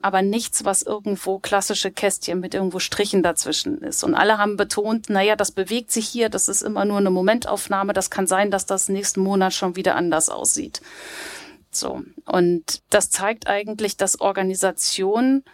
aber 0.03 0.23
nichts, 0.23 0.65
was 0.65 0.83
irgendwo 0.83 1.39
klassische 1.39 1.91
Kästchen 1.91 2.41
mit 2.41 2.55
irgendwo 2.55 2.79
Strichen 2.79 3.23
dazwischen 3.23 3.79
ist. 3.83 4.03
Und 4.03 4.15
alle 4.15 4.39
haben 4.39 4.57
betont, 4.57 5.11
naja, 5.11 5.37
das 5.37 5.53
bewegt 5.53 5.91
sich 5.91 6.09
hier, 6.09 6.29
das 6.29 6.49
ist 6.49 6.63
immer 6.63 6.85
nur 6.85 6.99
eine 6.99 7.11
Momentaufnahme, 7.11 7.93
das 7.93 8.11
kann 8.11 8.27
sein, 8.27 8.51
dass 8.51 8.67
das 8.67 8.89
nächsten 8.89 9.21
Monat 9.21 9.53
schon 9.53 9.77
wieder 9.77 9.97
anders 9.97 10.31
aussieht. 10.31 10.81
So. 11.75 12.03
Und 12.25 12.83
das 12.91 13.11
zeigt 13.11 13.47
eigentlich, 13.47 13.97
dass 13.97 14.21
Organisationen 14.21 15.45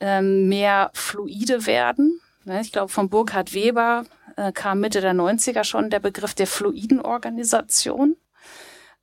ähm, 0.00 0.48
mehr 0.48 0.90
fluide 0.94 1.66
werden. 1.66 2.20
Ne, 2.44 2.60
ich 2.60 2.72
glaube, 2.72 2.92
von 2.92 3.08
Burkhard 3.08 3.54
Weber 3.54 4.04
äh, 4.36 4.52
kam 4.52 4.80
Mitte 4.80 5.00
der 5.00 5.14
90er 5.14 5.64
schon 5.64 5.90
der 5.90 6.00
Begriff 6.00 6.34
der 6.34 6.46
fluiden 6.46 7.00
Organisation. 7.00 8.16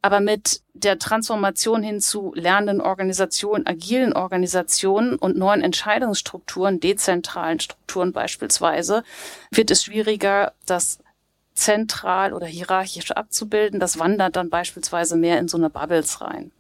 Aber 0.02 0.22
mit 0.22 0.62
der 0.74 0.98
Transformation 0.98 1.84
hin 1.84 2.00
zu 2.00 2.32
lernenden 2.34 2.80
Organisationen, 2.80 3.68
agilen 3.68 4.14
Organisationen 4.14 5.16
und 5.16 5.38
neuen 5.38 5.62
Entscheidungsstrukturen, 5.62 6.80
dezentralen 6.80 7.60
Strukturen 7.60 8.14
beispielsweise, 8.14 9.04
wird 9.52 9.72
es 9.72 9.84
schwieriger, 9.84 10.54
das 10.66 11.00
zentral 11.54 12.32
oder 12.34 12.48
hierarchisch 12.48 13.12
abzubilden. 13.12 13.82
Das 13.82 14.00
wandert 14.00 14.38
dann 14.38 14.50
beispielsweise 14.50 15.18
mehr 15.18 15.38
in 15.38 15.50
so 15.50 15.58
eine 15.58 15.70
Bubbles 15.70 16.22
rein. 16.22 16.52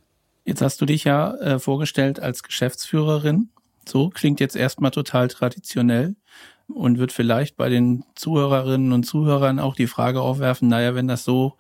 Jetzt 0.45 0.61
hast 0.61 0.81
du 0.81 0.85
dich 0.85 1.03
ja 1.03 1.35
äh, 1.35 1.59
vorgestellt 1.59 2.19
als 2.19 2.43
Geschäftsführerin. 2.43 3.49
So 3.87 4.09
klingt 4.09 4.39
jetzt 4.39 4.55
erstmal 4.55 4.91
total 4.91 5.27
traditionell 5.27 6.15
und 6.67 6.99
wird 6.99 7.11
vielleicht 7.11 7.57
bei 7.57 7.69
den 7.69 8.03
Zuhörerinnen 8.15 8.93
und 8.93 9.03
Zuhörern 9.03 9.59
auch 9.59 9.75
die 9.75 9.87
Frage 9.87 10.21
aufwerfen, 10.21 10.67
naja, 10.67 10.95
wenn 10.95 11.07
das 11.07 11.23
so 11.23 11.55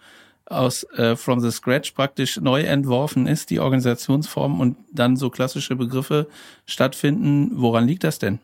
aus 0.45 0.83
äh, 0.93 1.15
from 1.15 1.39
the 1.39 1.51
scratch 1.51 1.91
praktisch 1.91 2.39
neu 2.39 2.61
entworfen 2.61 3.27
ist, 3.27 3.49
die 3.49 3.59
Organisationsform 3.59 4.59
und 4.59 4.77
dann 4.91 5.15
so 5.15 5.29
klassische 5.29 5.75
Begriffe 5.75 6.27
stattfinden, 6.65 7.51
woran 7.53 7.87
liegt 7.87 8.03
das 8.03 8.19
denn? 8.19 8.39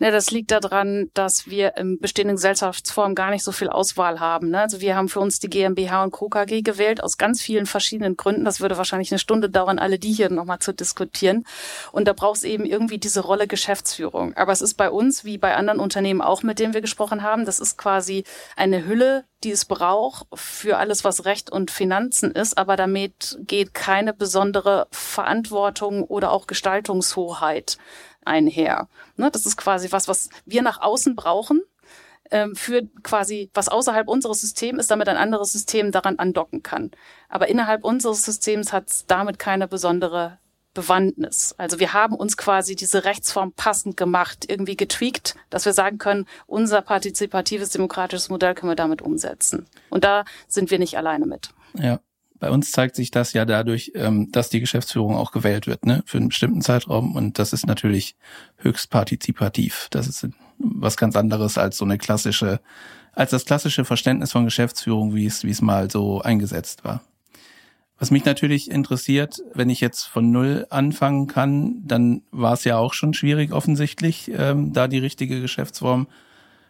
Ne, 0.00 0.10
das 0.10 0.30
liegt 0.30 0.50
daran, 0.50 1.10
dass 1.12 1.46
wir 1.46 1.76
im 1.76 1.98
bestehenden 1.98 2.36
Gesellschaftsform 2.36 3.14
gar 3.14 3.28
nicht 3.28 3.44
so 3.44 3.52
viel 3.52 3.68
Auswahl 3.68 4.18
haben. 4.18 4.48
Ne? 4.48 4.62
Also 4.62 4.80
wir 4.80 4.96
haben 4.96 5.10
für 5.10 5.20
uns 5.20 5.40
die 5.40 5.50
GmbH 5.50 6.02
und 6.02 6.10
Co. 6.10 6.30
KG 6.30 6.62
gewählt, 6.62 7.02
aus 7.02 7.18
ganz 7.18 7.42
vielen 7.42 7.66
verschiedenen 7.66 8.16
Gründen. 8.16 8.46
Das 8.46 8.60
würde 8.60 8.78
wahrscheinlich 8.78 9.12
eine 9.12 9.18
Stunde 9.18 9.50
dauern, 9.50 9.78
alle 9.78 9.98
die 9.98 10.10
hier 10.10 10.30
nochmal 10.30 10.58
zu 10.58 10.72
diskutieren. 10.72 11.44
Und 11.92 12.08
da 12.08 12.14
braucht 12.14 12.38
es 12.38 12.44
eben 12.44 12.64
irgendwie 12.64 12.96
diese 12.96 13.20
Rolle 13.20 13.46
Geschäftsführung. 13.46 14.34
Aber 14.38 14.52
es 14.52 14.62
ist 14.62 14.78
bei 14.78 14.90
uns, 14.90 15.26
wie 15.26 15.36
bei 15.36 15.54
anderen 15.54 15.80
Unternehmen 15.80 16.22
auch, 16.22 16.42
mit 16.42 16.60
denen 16.60 16.72
wir 16.72 16.80
gesprochen 16.80 17.22
haben, 17.22 17.44
das 17.44 17.60
ist 17.60 17.76
quasi 17.76 18.24
eine 18.56 18.86
Hülle, 18.86 19.26
die 19.44 19.50
es 19.50 19.66
braucht 19.66 20.26
für 20.32 20.78
alles, 20.78 21.04
was 21.04 21.26
Recht 21.26 21.50
und 21.50 21.70
Finanzen 21.70 22.30
ist. 22.30 22.56
Aber 22.56 22.76
damit 22.76 23.38
geht 23.40 23.74
keine 23.74 24.14
besondere 24.14 24.86
Verantwortung 24.92 26.04
oder 26.04 26.32
auch 26.32 26.46
Gestaltungshoheit 26.46 27.76
einher. 28.24 28.88
Ne, 29.16 29.30
das 29.30 29.46
ist 29.46 29.56
quasi 29.56 29.92
was, 29.92 30.08
was 30.08 30.30
wir 30.44 30.62
nach 30.62 30.80
außen 30.80 31.16
brauchen 31.16 31.62
ähm, 32.30 32.54
für 32.54 32.82
quasi, 33.02 33.50
was 33.54 33.68
außerhalb 33.68 34.08
unseres 34.08 34.40
Systems 34.40 34.80
ist, 34.80 34.90
damit 34.90 35.08
ein 35.08 35.16
anderes 35.16 35.52
System 35.52 35.92
daran 35.92 36.18
andocken 36.18 36.62
kann. 36.62 36.90
Aber 37.28 37.48
innerhalb 37.48 37.84
unseres 37.84 38.22
Systems 38.22 38.72
hat 38.72 38.88
es 38.88 39.06
damit 39.06 39.38
keine 39.38 39.68
besondere 39.68 40.38
Bewandtnis. 40.72 41.54
Also 41.58 41.80
wir 41.80 41.92
haben 41.92 42.14
uns 42.14 42.36
quasi 42.36 42.76
diese 42.76 43.04
Rechtsform 43.04 43.52
passend 43.52 43.96
gemacht, 43.96 44.44
irgendwie 44.48 44.76
getweakt, 44.76 45.34
dass 45.50 45.64
wir 45.64 45.72
sagen 45.72 45.98
können, 45.98 46.26
unser 46.46 46.80
partizipatives 46.80 47.70
demokratisches 47.70 48.28
Modell 48.28 48.54
können 48.54 48.70
wir 48.70 48.76
damit 48.76 49.02
umsetzen. 49.02 49.66
Und 49.88 50.04
da 50.04 50.24
sind 50.46 50.70
wir 50.70 50.78
nicht 50.78 50.96
alleine 50.96 51.26
mit. 51.26 51.50
Ja. 51.74 51.98
Bei 52.40 52.50
uns 52.50 52.72
zeigt 52.72 52.96
sich 52.96 53.10
das 53.10 53.34
ja 53.34 53.44
dadurch, 53.44 53.92
ähm, 53.94 54.32
dass 54.32 54.48
die 54.48 54.60
Geschäftsführung 54.60 55.14
auch 55.14 55.30
gewählt 55.30 55.66
wird, 55.66 55.84
ne, 55.84 56.02
für 56.06 56.16
einen 56.16 56.30
bestimmten 56.30 56.62
Zeitraum. 56.62 57.14
Und 57.14 57.38
das 57.38 57.52
ist 57.52 57.66
natürlich 57.66 58.16
höchst 58.56 58.90
partizipativ. 58.90 59.88
Das 59.90 60.08
ist 60.08 60.26
was 60.58 60.96
ganz 60.96 61.16
anderes 61.16 61.58
als 61.58 61.76
so 61.76 61.84
eine 61.84 61.98
klassische, 61.98 62.60
als 63.12 63.30
das 63.30 63.44
klassische 63.44 63.84
Verständnis 63.84 64.32
von 64.32 64.46
Geschäftsführung, 64.46 65.14
wie 65.14 65.26
es, 65.26 65.44
wie 65.44 65.50
es 65.50 65.60
mal 65.60 65.90
so 65.90 66.22
eingesetzt 66.22 66.82
war. 66.82 67.02
Was 67.98 68.10
mich 68.10 68.24
natürlich 68.24 68.70
interessiert, 68.70 69.42
wenn 69.52 69.68
ich 69.68 69.82
jetzt 69.82 70.04
von 70.04 70.30
Null 70.30 70.66
anfangen 70.70 71.26
kann, 71.26 71.82
dann 71.86 72.22
war 72.30 72.54
es 72.54 72.64
ja 72.64 72.78
auch 72.78 72.94
schon 72.94 73.12
schwierig 73.12 73.52
offensichtlich, 73.52 74.30
ähm, 74.34 74.72
da 74.72 74.88
die 74.88 74.98
richtige 74.98 75.42
Geschäftsform, 75.42 76.06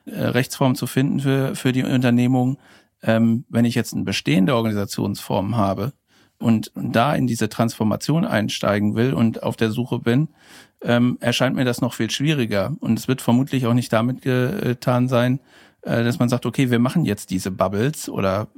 äh, 0.06 0.20
Rechtsform 0.20 0.74
zu 0.74 0.88
finden 0.88 1.20
für, 1.20 1.54
für 1.54 1.70
die 1.70 1.84
Unternehmung 1.84 2.58
ähm, 3.02 3.44
wenn 3.48 3.64
ich 3.64 3.74
jetzt 3.74 3.94
eine 3.94 4.04
bestehende 4.04 4.54
Organisationsform 4.54 5.56
habe 5.56 5.92
und 6.38 6.72
da 6.74 7.14
in 7.14 7.26
diese 7.26 7.48
Transformation 7.48 8.24
einsteigen 8.24 8.94
will 8.94 9.14
und 9.14 9.42
auf 9.42 9.56
der 9.56 9.70
Suche 9.70 9.98
bin, 9.98 10.28
ähm, 10.82 11.18
erscheint 11.20 11.56
mir 11.56 11.64
das 11.64 11.80
noch 11.80 11.94
viel 11.94 12.10
schwieriger. 12.10 12.74
Und 12.80 12.98
es 12.98 13.08
wird 13.08 13.20
vermutlich 13.20 13.66
auch 13.66 13.74
nicht 13.74 13.92
damit 13.92 14.22
getan 14.22 15.08
sein, 15.08 15.40
äh, 15.82 16.02
dass 16.02 16.18
man 16.18 16.28
sagt, 16.28 16.46
okay, 16.46 16.70
wir 16.70 16.78
machen 16.78 17.04
jetzt 17.04 17.30
diese 17.30 17.50
Bubbles 17.50 18.08
oder 18.08 18.48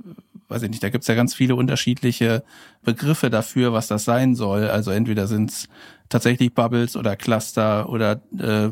weiß 0.49 0.63
ich 0.63 0.71
nicht, 0.71 0.83
da 0.83 0.91
gibt's 0.91 1.09
ja 1.09 1.15
ganz 1.15 1.35
viele 1.35 1.57
unterschiedliche 1.57 2.45
Begriffe 2.83 3.31
dafür, 3.31 3.73
was 3.73 3.89
das 3.89 4.05
sein 4.05 4.35
soll. 4.35 4.69
Also 4.69 4.91
entweder 4.91 5.27
sind's 5.27 5.69
tatsächlich 6.09 6.53
Bubbles 6.53 6.95
oder 6.95 7.17
Cluster 7.17 7.89
oder 7.89 8.21
äh, 8.39 8.69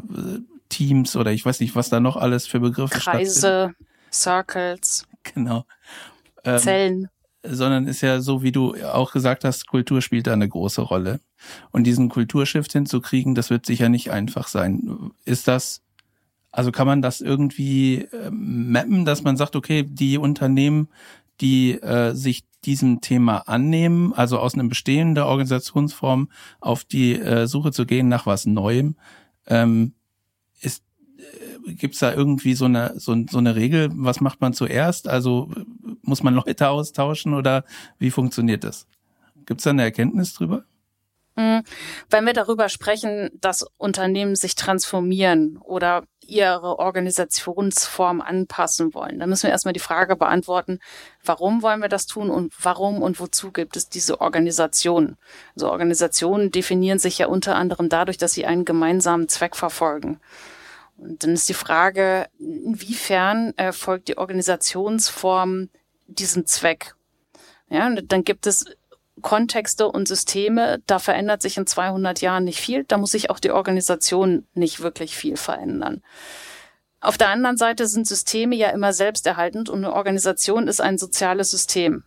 Teams 0.69 1.17
oder 1.17 1.33
ich 1.33 1.45
weiß 1.45 1.61
nicht, 1.61 1.75
was 1.75 1.89
da 1.89 1.99
noch 1.99 2.17
alles 2.17 2.47
für 2.47 2.61
Begriffe 2.61 2.99
Kreise, 2.99 3.75
Circles. 4.13 5.07
genau. 5.35 5.65
Ähm, 6.45 6.59
Zellen. 6.59 7.09
Sondern 7.43 7.87
ist 7.87 8.03
ja 8.03 8.21
so, 8.21 8.43
wie 8.43 8.53
du 8.53 8.75
auch 8.85 9.13
gesagt 9.13 9.45
hast, 9.45 9.67
Kultur 9.67 10.03
spielt 10.03 10.27
da 10.27 10.33
eine 10.35 10.49
große 10.49 10.83
Rolle. 10.83 11.21
Und 11.71 11.85
diesen 11.85 12.11
Kulturshift 12.11 12.73
hinzukriegen, 12.73 13.35
das 13.35 13.49
wird 13.49 13.65
sicher 13.65 13.89
nicht 13.89 14.11
einfach 14.11 14.47
sein. 14.47 15.11
Ist 15.25 15.49
das, 15.49 15.83
also 16.53 16.71
kann 16.71 16.87
man 16.87 17.01
das 17.01 17.23
irgendwie 17.23 18.03
äh, 18.13 18.31
mappen, 18.31 19.07
dass 19.07 19.23
man 19.23 19.39
sagt, 19.39 19.57
okay, 19.57 19.85
die 19.85 20.19
Unternehmen, 20.19 20.89
die 21.41 21.81
äh, 21.81 22.15
sich 22.15 22.45
diesem 22.65 23.01
Thema 23.01 23.49
annehmen, 23.49 24.13
also 24.13 24.39
aus 24.39 24.55
einem 24.55 24.69
bestehenden 24.69 25.25
Organisationsform 25.25 26.31
auf 26.61 26.85
die 26.85 27.19
äh, 27.19 27.47
Suche 27.47 27.73
zu 27.73 27.87
gehen 27.87 28.09
nach 28.09 28.27
was 28.27 28.45
Neuem, 28.45 28.97
ähm, 29.47 29.95
Gibt 31.67 31.95
es 31.95 32.01
da 32.01 32.13
irgendwie 32.13 32.55
so 32.55 32.65
eine, 32.65 32.99
so, 32.99 33.17
so 33.29 33.39
eine 33.39 33.57
Regel? 33.57 33.91
Was 33.93 34.21
macht 34.21 34.41
man 34.41 34.53
zuerst? 34.55 35.09
Also 35.09 35.51
muss 36.03 36.23
man 36.23 36.35
Leute 36.35 36.69
austauschen 36.69 37.35
oder 37.35 37.65
wie 37.99 38.11
funktioniert 38.11 38.65
das? 38.65 38.87
Gibt 39.47 39.61
es 39.61 39.65
da 39.65 39.71
eine 39.71 39.83
Erkenntnis 39.83 40.35
drüber? 40.35 40.65
Hm, 41.37 41.63
wenn 42.11 42.27
wir 42.27 42.33
darüber 42.33 42.69
sprechen, 42.69 43.31
dass 43.41 43.65
Unternehmen 43.79 44.35
sich 44.37 44.57
transformieren 44.57 45.59
oder 45.59 46.05
ihre 46.27 46.79
Organisationsform 46.79 48.21
anpassen 48.21 48.95
wollen, 48.95 49.19
dann 49.19 49.29
müssen 49.29 49.45
wir 49.45 49.51
erstmal 49.51 49.73
die 49.73 49.81
Frage 49.81 50.17
beantworten, 50.17 50.81
warum 51.25 51.63
wollen 51.63 51.81
wir 51.81 51.89
das 51.89 52.07
tun 52.07 52.31
und 52.31 52.53
warum 52.63 53.01
und 53.01 53.21
wozu 53.21 53.53
gibt 53.53 53.77
es 53.77 53.89
diese 53.89 54.21
Organisationen? 54.21 55.17
Also 55.55 55.71
Organisationen 55.71 56.51
definieren 56.51 56.99
sich 56.99 57.19
ja 57.19 57.27
unter 57.27 57.57
anderem 57.57 57.89
dadurch, 57.89 58.19
dass 58.19 58.33
sie 58.33 58.45
einen 58.45 58.65
gemeinsamen 58.65 59.29
Zweck 59.29 59.57
verfolgen. 59.57 60.21
Und 61.01 61.25
dann 61.25 61.33
ist 61.33 61.49
die 61.49 61.55
Frage, 61.55 62.29
inwiefern 62.39 63.57
äh, 63.57 63.73
folgt 63.73 64.09
die 64.09 64.19
Organisationsform 64.19 65.71
diesem 66.07 66.45
Zweck? 66.45 66.95
Ja, 67.71 67.87
und 67.87 68.13
dann 68.13 68.23
gibt 68.23 68.47
es 68.47 68.67
Kontexte 69.23 69.89
und 69.89 70.09
Systeme, 70.09 70.83
da 70.87 70.99
verändert 70.99 71.43
sich 71.43 71.57
in 71.57 71.67
200 71.67 72.21
Jahren 72.21 72.45
nicht 72.45 72.61
viel, 72.61 72.85
da 72.85 72.99
muss 72.99 73.13
sich 73.13 73.31
auch 73.31 73.39
die 73.39 73.51
Organisation 73.51 74.47
nicht 74.55 74.81
wirklich 74.81 75.17
viel 75.17 75.37
verändern. 75.37 76.03
Auf 77.01 77.17
der 77.17 77.29
anderen 77.29 77.57
Seite 77.57 77.87
sind 77.87 78.07
Systeme 78.07 78.57
ja 78.57 78.69
immer 78.71 78.93
selbsterhaltend 78.93 79.69
und 79.71 79.85
eine 79.85 79.95
Organisation 79.95 80.69
ist 80.69 80.81
ein 80.81 80.99
soziales 80.99 81.51
System. 81.51 82.05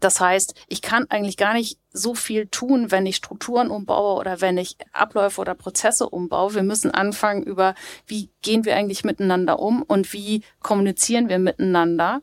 Das 0.00 0.20
heißt, 0.20 0.54
ich 0.68 0.80
kann 0.80 1.06
eigentlich 1.10 1.36
gar 1.36 1.52
nicht 1.52 1.78
so 1.94 2.14
viel 2.14 2.48
tun, 2.48 2.90
wenn 2.90 3.06
ich 3.06 3.16
Strukturen 3.16 3.70
umbaue 3.70 4.18
oder 4.18 4.40
wenn 4.40 4.58
ich 4.58 4.76
Abläufe 4.92 5.40
oder 5.40 5.54
Prozesse 5.54 6.08
umbaue. 6.08 6.54
Wir 6.54 6.64
müssen 6.64 6.90
anfangen 6.90 7.44
über, 7.44 7.74
wie 8.06 8.28
gehen 8.42 8.64
wir 8.64 8.76
eigentlich 8.76 9.04
miteinander 9.04 9.60
um 9.60 9.82
und 9.82 10.12
wie 10.12 10.42
kommunizieren 10.60 11.28
wir 11.28 11.38
miteinander 11.38 12.20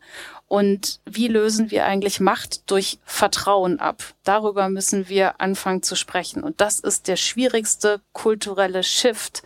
und 0.47 0.99
wie 1.05 1.29
lösen 1.29 1.71
wir 1.71 1.85
eigentlich 1.85 2.19
Macht 2.19 2.69
durch 2.69 2.99
Vertrauen 3.05 3.79
ab. 3.79 4.03
Darüber 4.25 4.67
müssen 4.67 5.07
wir 5.07 5.39
anfangen 5.39 5.81
zu 5.81 5.95
sprechen. 5.95 6.43
Und 6.43 6.59
das 6.59 6.81
ist 6.81 7.07
der 7.07 7.15
schwierigste 7.15 8.01
kulturelle 8.11 8.83
Shift 8.83 9.41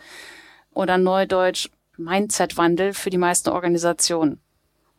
oder 0.73 0.97
neudeutsch 0.97 1.69
Mindset-Wandel 1.97 2.93
für 2.93 3.11
die 3.11 3.19
meisten 3.19 3.49
Organisationen. 3.49 4.41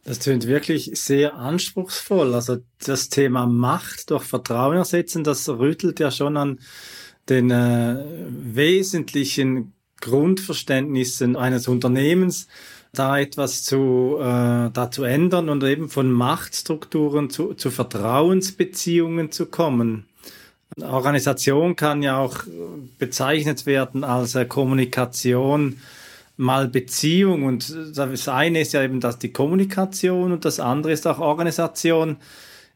Das 0.07 0.21
tönt 0.21 0.47
wirklich 0.47 0.93
sehr 0.95 1.35
anspruchsvoll. 1.35 2.33
Also 2.33 2.59
das 2.85 3.09
Thema 3.09 3.47
Macht 3.47 4.11
durch 4.11 4.23
Vertrauen 4.23 4.77
ersetzen, 4.77 5.25
das 5.25 5.49
rüttelt 5.49 5.99
ja 5.99 6.13
schon 6.13 6.37
an 6.37 6.61
den 7.29 7.51
äh, 7.51 8.05
wesentlichen 8.29 9.73
Grundverständnissen 10.01 11.35
eines 11.35 11.67
Unternehmens, 11.67 12.47
da 12.93 13.19
etwas 13.19 13.65
zu, 13.65 14.19
äh, 14.21 14.71
da 14.71 14.91
zu 14.93 15.03
ändern 15.03 15.49
und 15.49 15.65
eben 15.65 15.89
von 15.89 16.13
Machtstrukturen 16.13 17.29
zu, 17.29 17.55
zu 17.55 17.73
Vertrauensbeziehungen 17.73 19.33
zu 19.33 19.47
kommen. 19.47 20.07
Organisation 20.81 21.75
kann 21.75 22.03
ja 22.03 22.19
auch 22.19 22.45
bezeichnet 22.99 23.67
werden 23.67 24.05
als 24.05 24.37
äh, 24.37 24.45
Kommunikation 24.45 25.81
mal 26.37 26.69
Beziehung 26.69 27.45
und 27.45 27.75
das 27.95 28.29
eine 28.29 28.61
ist 28.61 28.73
ja 28.73 28.83
eben 28.83 29.01
das 29.01 29.19
die 29.19 29.33
Kommunikation 29.33 30.33
und 30.33 30.45
das 30.45 30.61
andere 30.61 30.93
ist 30.93 31.07
auch 31.07 31.19
Organisation, 31.19 32.19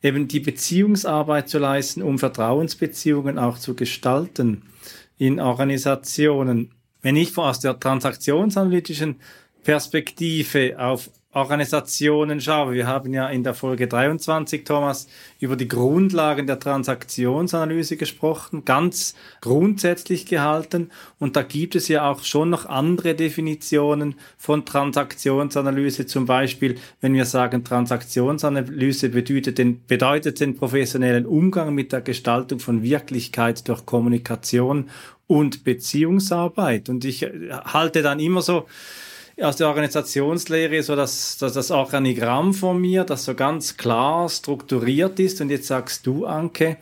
eben 0.02 0.28
die 0.28 0.40
Beziehungsarbeit 0.40 1.48
zu 1.48 1.58
leisten, 1.58 2.02
um 2.02 2.18
Vertrauensbeziehungen 2.18 3.38
auch 3.38 3.58
zu 3.58 3.74
gestalten 3.74 4.62
in 5.18 5.40
Organisationen. 5.40 6.70
Wenn 7.02 7.16
ich 7.16 7.36
aus 7.36 7.60
der 7.60 7.78
transaktionsanalytischen 7.78 9.16
Perspektive 9.62 10.78
auf 10.78 11.10
Organisationen 11.32 12.40
schaue. 12.40 12.72
Wir 12.72 12.88
haben 12.88 13.14
ja 13.14 13.28
in 13.28 13.44
der 13.44 13.54
Folge 13.54 13.86
23, 13.86 14.64
Thomas, 14.64 15.06
über 15.38 15.54
die 15.54 15.68
Grundlagen 15.68 16.48
der 16.48 16.58
Transaktionsanalyse 16.58 17.96
gesprochen, 17.96 18.64
ganz 18.64 19.14
grundsätzlich 19.40 20.26
gehalten. 20.26 20.90
Und 21.20 21.36
da 21.36 21.42
gibt 21.42 21.76
es 21.76 21.86
ja 21.86 22.10
auch 22.10 22.24
schon 22.24 22.50
noch 22.50 22.66
andere 22.66 23.14
Definitionen 23.14 24.16
von 24.38 24.64
Transaktionsanalyse. 24.64 26.06
Zum 26.06 26.26
Beispiel, 26.26 26.78
wenn 27.00 27.14
wir 27.14 27.26
sagen, 27.26 27.62
Transaktionsanalyse 27.62 29.10
bedeutet 29.10 29.58
den, 29.58 29.84
bedeutet 29.86 30.40
den 30.40 30.56
professionellen 30.56 31.26
Umgang 31.26 31.72
mit 31.76 31.92
der 31.92 32.00
Gestaltung 32.00 32.58
von 32.58 32.82
Wirklichkeit 32.82 33.68
durch 33.68 33.86
Kommunikation 33.86 34.90
und 35.28 35.62
Beziehungsarbeit. 35.62 36.88
Und 36.88 37.04
ich 37.04 37.22
halte 37.22 38.02
dann 38.02 38.18
immer 38.18 38.42
so, 38.42 38.66
aus 39.42 39.56
der 39.56 39.68
Organisationslehre 39.68 40.82
so 40.82 40.96
das, 40.96 41.38
das, 41.38 41.52
das 41.52 41.70
Organigramm 41.70 42.54
von 42.54 42.80
mir, 42.80 43.04
das 43.04 43.24
so 43.24 43.34
ganz 43.34 43.76
klar 43.76 44.28
strukturiert 44.28 45.18
ist. 45.18 45.40
Und 45.40 45.50
jetzt 45.50 45.66
sagst 45.66 46.06
du, 46.06 46.26
Anke, 46.26 46.76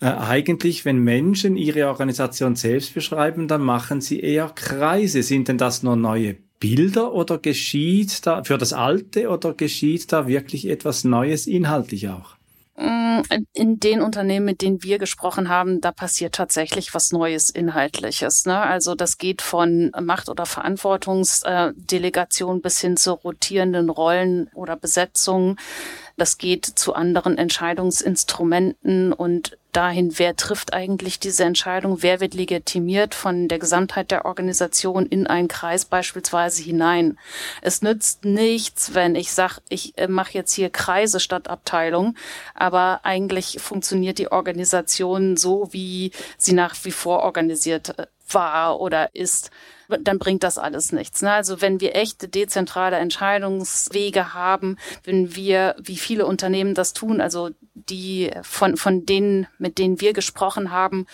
äh, 0.00 0.06
eigentlich, 0.06 0.84
wenn 0.84 0.98
Menschen 0.98 1.56
ihre 1.56 1.88
Organisation 1.88 2.56
selbst 2.56 2.94
beschreiben, 2.94 3.48
dann 3.48 3.62
machen 3.62 4.00
sie 4.00 4.20
eher 4.20 4.50
Kreise. 4.54 5.22
Sind 5.22 5.48
denn 5.48 5.58
das 5.58 5.82
nur 5.82 5.96
neue 5.96 6.36
Bilder 6.60 7.12
oder 7.12 7.38
geschieht 7.38 8.26
da 8.26 8.44
für 8.44 8.58
das 8.58 8.72
Alte 8.72 9.28
oder 9.28 9.54
geschieht 9.54 10.12
da 10.12 10.26
wirklich 10.26 10.68
etwas 10.68 11.04
Neues 11.04 11.46
inhaltlich 11.46 12.08
auch? 12.08 12.37
Mm, 12.80 13.22
in 13.54 13.80
den 13.80 14.02
Unternehmen, 14.02 14.46
mit 14.46 14.62
denen 14.62 14.84
wir 14.84 15.00
gesprochen 15.00 15.48
haben, 15.48 15.80
da 15.80 15.90
passiert 15.90 16.36
tatsächlich 16.36 16.94
was 16.94 17.10
Neues 17.10 17.50
Inhaltliches. 17.50 18.46
Ne? 18.46 18.56
Also 18.56 18.94
das 18.94 19.18
geht 19.18 19.42
von 19.42 19.90
Macht- 20.00 20.28
oder 20.28 20.46
Verantwortungsdelegation 20.46 22.60
bis 22.60 22.80
hin 22.80 22.96
zu 22.96 23.14
rotierenden 23.14 23.90
Rollen 23.90 24.48
oder 24.54 24.76
Besetzungen. 24.76 25.56
Das 26.18 26.36
geht 26.36 26.66
zu 26.66 26.94
anderen 26.94 27.38
Entscheidungsinstrumenten 27.38 29.12
und 29.12 29.56
dahin, 29.72 30.18
wer 30.18 30.34
trifft 30.34 30.72
eigentlich 30.72 31.20
diese 31.20 31.44
Entscheidung, 31.44 32.02
wer 32.02 32.18
wird 32.18 32.34
legitimiert 32.34 33.14
von 33.14 33.46
der 33.46 33.60
Gesamtheit 33.60 34.10
der 34.10 34.24
Organisation 34.24 35.06
in 35.06 35.28
einen 35.28 35.46
Kreis 35.46 35.84
beispielsweise 35.84 36.60
hinein. 36.62 37.16
Es 37.62 37.82
nützt 37.82 38.24
nichts, 38.24 38.94
wenn 38.94 39.14
ich 39.14 39.30
sage, 39.32 39.60
ich 39.68 39.96
äh, 39.96 40.08
mache 40.08 40.32
jetzt 40.32 40.52
hier 40.52 40.70
Kreise 40.70 41.20
statt 41.20 41.46
Abteilung, 41.46 42.16
aber 42.54 43.00
eigentlich 43.04 43.58
funktioniert 43.60 44.18
die 44.18 44.32
Organisation 44.32 45.36
so, 45.36 45.68
wie 45.70 46.10
sie 46.36 46.52
nach 46.52 46.74
wie 46.82 46.90
vor 46.90 47.20
organisiert 47.20 47.96
äh, 47.96 48.06
war 48.28 48.80
oder 48.80 49.14
ist 49.14 49.50
dann 49.88 50.18
bringt 50.18 50.42
das 50.42 50.58
alles 50.58 50.92
nichts. 50.92 51.22
Ne? 51.22 51.32
Also 51.32 51.60
wenn 51.60 51.80
wir 51.80 51.94
echte 51.94 52.28
dezentrale 52.28 52.96
Entscheidungswege 52.96 54.34
haben, 54.34 54.76
wenn 55.04 55.34
wir, 55.34 55.76
wie 55.78 55.96
viele 55.96 56.26
Unternehmen 56.26 56.74
das 56.74 56.92
tun, 56.92 57.20
also 57.20 57.50
die 57.74 58.30
von, 58.42 58.76
von 58.76 59.06
denen, 59.06 59.46
mit 59.58 59.78
denen 59.78 60.00
wir 60.00 60.12
gesprochen 60.12 60.70
haben, 60.70 61.06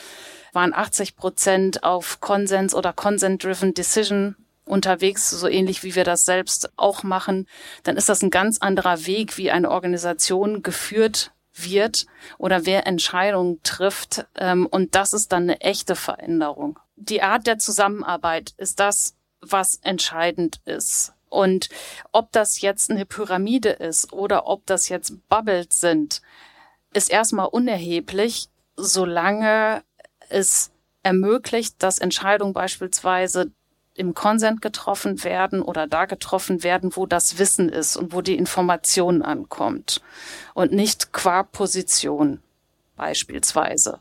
waren 0.53 0.75
80 0.75 1.17
Prozent 1.17 1.85
auf 1.85 2.21
Konsens 2.21 2.75
oder 2.75 2.93
Consent-Driven 2.93 3.75
Decision 3.75 4.37
unterwegs, 4.65 5.31
so 5.31 5.47
ähnlich 5.47 5.83
wie 5.83 5.95
wir 5.95 6.05
das 6.05 6.25
selbst 6.25 6.71
auch 6.77 7.03
machen, 7.03 7.47
dann 7.83 7.97
ist 7.97 8.09
das 8.09 8.23
ein 8.23 8.31
ganz 8.31 8.59
anderer 8.59 9.07
Weg, 9.07 9.37
wie 9.37 9.51
eine 9.51 9.71
Organisation 9.71 10.63
geführt 10.63 11.33
wird 11.55 12.07
oder 12.39 12.67
wer 12.67 12.87
Entscheidungen 12.87 13.61
trifft. 13.63 14.27
Ähm, 14.37 14.67
und 14.67 14.95
das 14.95 15.13
ist 15.13 15.33
dann 15.33 15.45
eine 15.45 15.61
echte 15.61 15.95
Veränderung 15.95 16.79
die 16.97 17.23
Art 17.23 17.47
der 17.47 17.59
Zusammenarbeit 17.59 18.55
ist 18.57 18.81
das, 18.81 19.15
was 19.41 19.77
entscheidend 19.83 20.61
ist. 20.65 21.13
Und 21.29 21.69
ob 22.13 22.31
das 22.33 22.61
jetzt 22.61 22.91
eine 22.91 23.05
Pyramide 23.07 23.71
ist 23.71 24.13
oder 24.13 24.47
ob 24.47 24.67
das 24.67 24.89
jetzt 24.89 25.29
Bubbles 25.29 25.81
sind, 25.81 26.23
ist 26.93 27.11
erstmal 27.11 27.47
unerheblich, 27.47 28.49
solange 28.77 29.83
es 30.29 30.71
ermöglicht, 31.03 31.83
dass 31.83 31.99
Entscheidungen 31.99 32.53
beispielsweise 32.53 33.51
im 33.95 34.15
Konsent 34.15 34.61
getroffen 34.61 35.23
werden 35.23 35.63
oder 35.63 35.87
da 35.87 36.05
getroffen 36.05 36.63
werden, 36.63 36.97
wo 36.97 37.07
das 37.07 37.39
Wissen 37.39 37.69
ist 37.69 37.97
und 37.97 38.13
wo 38.13 38.23
die 38.23 38.37
Information 38.37 39.23
ankommt 39.23 40.01
und 40.55 40.73
nicht 40.73 41.13
qua 41.13 41.45
Position 41.45 42.43
beispielsweise. 42.97 43.99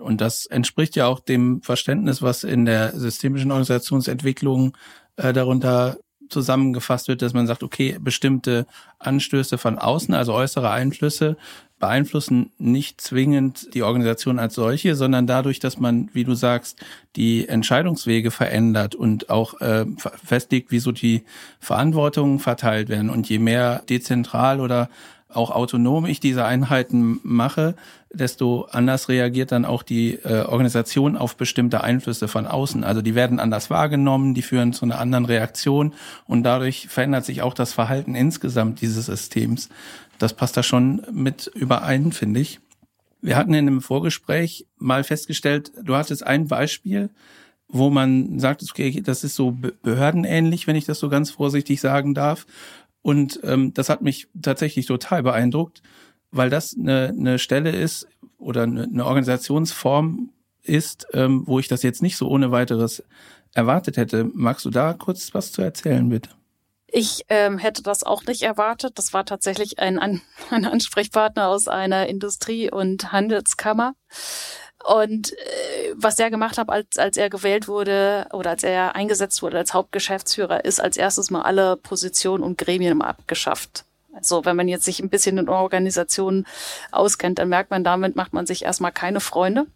Und 0.00 0.20
das 0.20 0.46
entspricht 0.46 0.96
ja 0.96 1.06
auch 1.06 1.20
dem 1.20 1.62
Verständnis, 1.62 2.22
was 2.22 2.44
in 2.44 2.64
der 2.64 2.98
systemischen 2.98 3.50
Organisationsentwicklung 3.50 4.76
äh, 5.16 5.32
darunter 5.32 5.98
zusammengefasst 6.28 7.08
wird, 7.08 7.22
dass 7.22 7.32
man 7.32 7.46
sagt, 7.46 7.62
okay, 7.62 7.96
bestimmte 8.00 8.66
Anstöße 8.98 9.58
von 9.58 9.78
außen, 9.78 10.14
also 10.14 10.34
äußere 10.34 10.70
Einflüsse, 10.70 11.36
beeinflussen 11.78 12.50
nicht 12.58 13.00
zwingend 13.00 13.72
die 13.74 13.82
Organisation 13.82 14.38
als 14.38 14.54
solche, 14.54 14.96
sondern 14.96 15.26
dadurch, 15.26 15.60
dass 15.60 15.78
man, 15.78 16.10
wie 16.12 16.24
du 16.24 16.34
sagst, 16.34 16.78
die 17.14 17.48
Entscheidungswege 17.48 18.30
verändert 18.30 18.94
und 18.94 19.30
auch 19.30 19.60
äh, 19.60 19.86
festlegt, 19.96 20.70
wie 20.72 20.80
so 20.80 20.92
die 20.92 21.22
Verantwortungen 21.60 22.40
verteilt 22.40 22.88
werden. 22.88 23.10
Und 23.10 23.28
je 23.28 23.38
mehr 23.38 23.82
dezentral 23.88 24.60
oder 24.60 24.88
auch 25.28 25.50
autonom 25.50 26.06
ich 26.06 26.20
diese 26.20 26.44
Einheiten 26.44 27.20
mache, 27.22 27.74
desto 28.12 28.62
anders 28.70 29.08
reagiert 29.08 29.52
dann 29.52 29.64
auch 29.64 29.82
die 29.82 30.14
äh, 30.14 30.44
Organisation 30.44 31.16
auf 31.16 31.36
bestimmte 31.36 31.82
Einflüsse 31.82 32.28
von 32.28 32.46
außen. 32.46 32.84
Also 32.84 33.02
die 33.02 33.14
werden 33.14 33.38
anders 33.38 33.70
wahrgenommen, 33.70 34.34
die 34.34 34.42
führen 34.42 34.72
zu 34.72 34.84
einer 34.84 34.98
anderen 34.98 35.26
Reaktion 35.26 35.94
und 36.26 36.42
dadurch 36.42 36.88
verändert 36.88 37.24
sich 37.24 37.42
auch 37.42 37.54
das 37.54 37.72
Verhalten 37.72 38.14
insgesamt 38.14 38.80
dieses 38.80 39.06
Systems. 39.06 39.68
Das 40.18 40.32
passt 40.32 40.56
da 40.56 40.62
schon 40.62 41.02
mit 41.12 41.50
überein, 41.54 42.12
finde 42.12 42.40
ich. 42.40 42.60
Wir 43.20 43.36
hatten 43.36 43.52
in 43.54 43.66
einem 43.66 43.82
Vorgespräch 43.82 44.66
mal 44.78 45.04
festgestellt, 45.04 45.72
du 45.82 45.96
hattest 45.96 46.24
ein 46.26 46.48
Beispiel, 46.48 47.10
wo 47.68 47.90
man 47.90 48.38
sagt, 48.38 48.62
okay, 48.62 49.02
das 49.02 49.24
ist 49.24 49.34
so 49.34 49.56
behördenähnlich, 49.82 50.66
wenn 50.66 50.76
ich 50.76 50.86
das 50.86 50.98
so 50.98 51.08
ganz 51.08 51.30
vorsichtig 51.30 51.80
sagen 51.80 52.14
darf. 52.14 52.46
Und 53.02 53.40
ähm, 53.42 53.74
das 53.74 53.88
hat 53.90 54.02
mich 54.02 54.28
tatsächlich 54.40 54.86
total 54.86 55.22
beeindruckt, 55.22 55.82
weil 56.30 56.50
das 56.50 56.76
eine, 56.78 57.08
eine 57.08 57.38
Stelle 57.38 57.70
ist 57.70 58.06
oder 58.38 58.62
eine, 58.62 58.84
eine 58.84 59.04
Organisationsform 59.04 60.30
ist, 60.62 61.06
ähm, 61.12 61.42
wo 61.46 61.58
ich 61.58 61.68
das 61.68 61.82
jetzt 61.82 62.02
nicht 62.02 62.16
so 62.16 62.28
ohne 62.28 62.50
weiteres 62.50 63.02
erwartet 63.54 63.96
hätte. 63.96 64.30
Magst 64.34 64.64
du 64.64 64.70
da 64.70 64.92
kurz 64.92 65.32
was 65.34 65.52
zu 65.52 65.62
erzählen, 65.62 66.08
bitte? 66.08 66.30
Ich 66.90 67.24
ähm, 67.28 67.58
hätte 67.58 67.82
das 67.82 68.02
auch 68.02 68.24
nicht 68.24 68.42
erwartet. 68.42 68.98
Das 68.98 69.12
war 69.12 69.24
tatsächlich 69.24 69.78
ein, 69.78 69.98
ein 69.98 70.22
Ansprechpartner 70.50 71.48
aus 71.48 71.68
einer 71.68 72.06
Industrie- 72.06 72.70
und 72.70 73.12
Handelskammer. 73.12 73.94
Und 74.84 75.32
äh, 75.32 75.94
was 75.96 76.18
er 76.18 76.30
gemacht 76.30 76.56
hat, 76.56 76.70
als, 76.70 76.96
als 76.98 77.16
er 77.16 77.28
gewählt 77.28 77.68
wurde 77.68 78.26
oder 78.32 78.50
als 78.50 78.62
er 78.62 78.94
eingesetzt 78.94 79.42
wurde 79.42 79.58
als 79.58 79.74
Hauptgeschäftsführer, 79.74 80.64
ist 80.64 80.80
als 80.80 80.96
erstes 80.96 81.30
mal 81.30 81.42
alle 81.42 81.76
Positionen 81.76 82.42
und 82.42 82.56
Gremien 82.56 83.02
abgeschafft. 83.02 83.84
Also 84.12 84.44
wenn 84.44 84.56
man 84.56 84.68
jetzt 84.68 84.84
sich 84.84 85.00
ein 85.00 85.10
bisschen 85.10 85.38
in 85.38 85.48
Organisationen 85.48 86.46
auskennt, 86.90 87.38
dann 87.38 87.48
merkt 87.48 87.70
man, 87.70 87.84
damit 87.84 88.16
macht 88.16 88.32
man 88.32 88.46
sich 88.46 88.64
erstmal 88.64 88.92
keine 88.92 89.20
Freunde. 89.20 89.66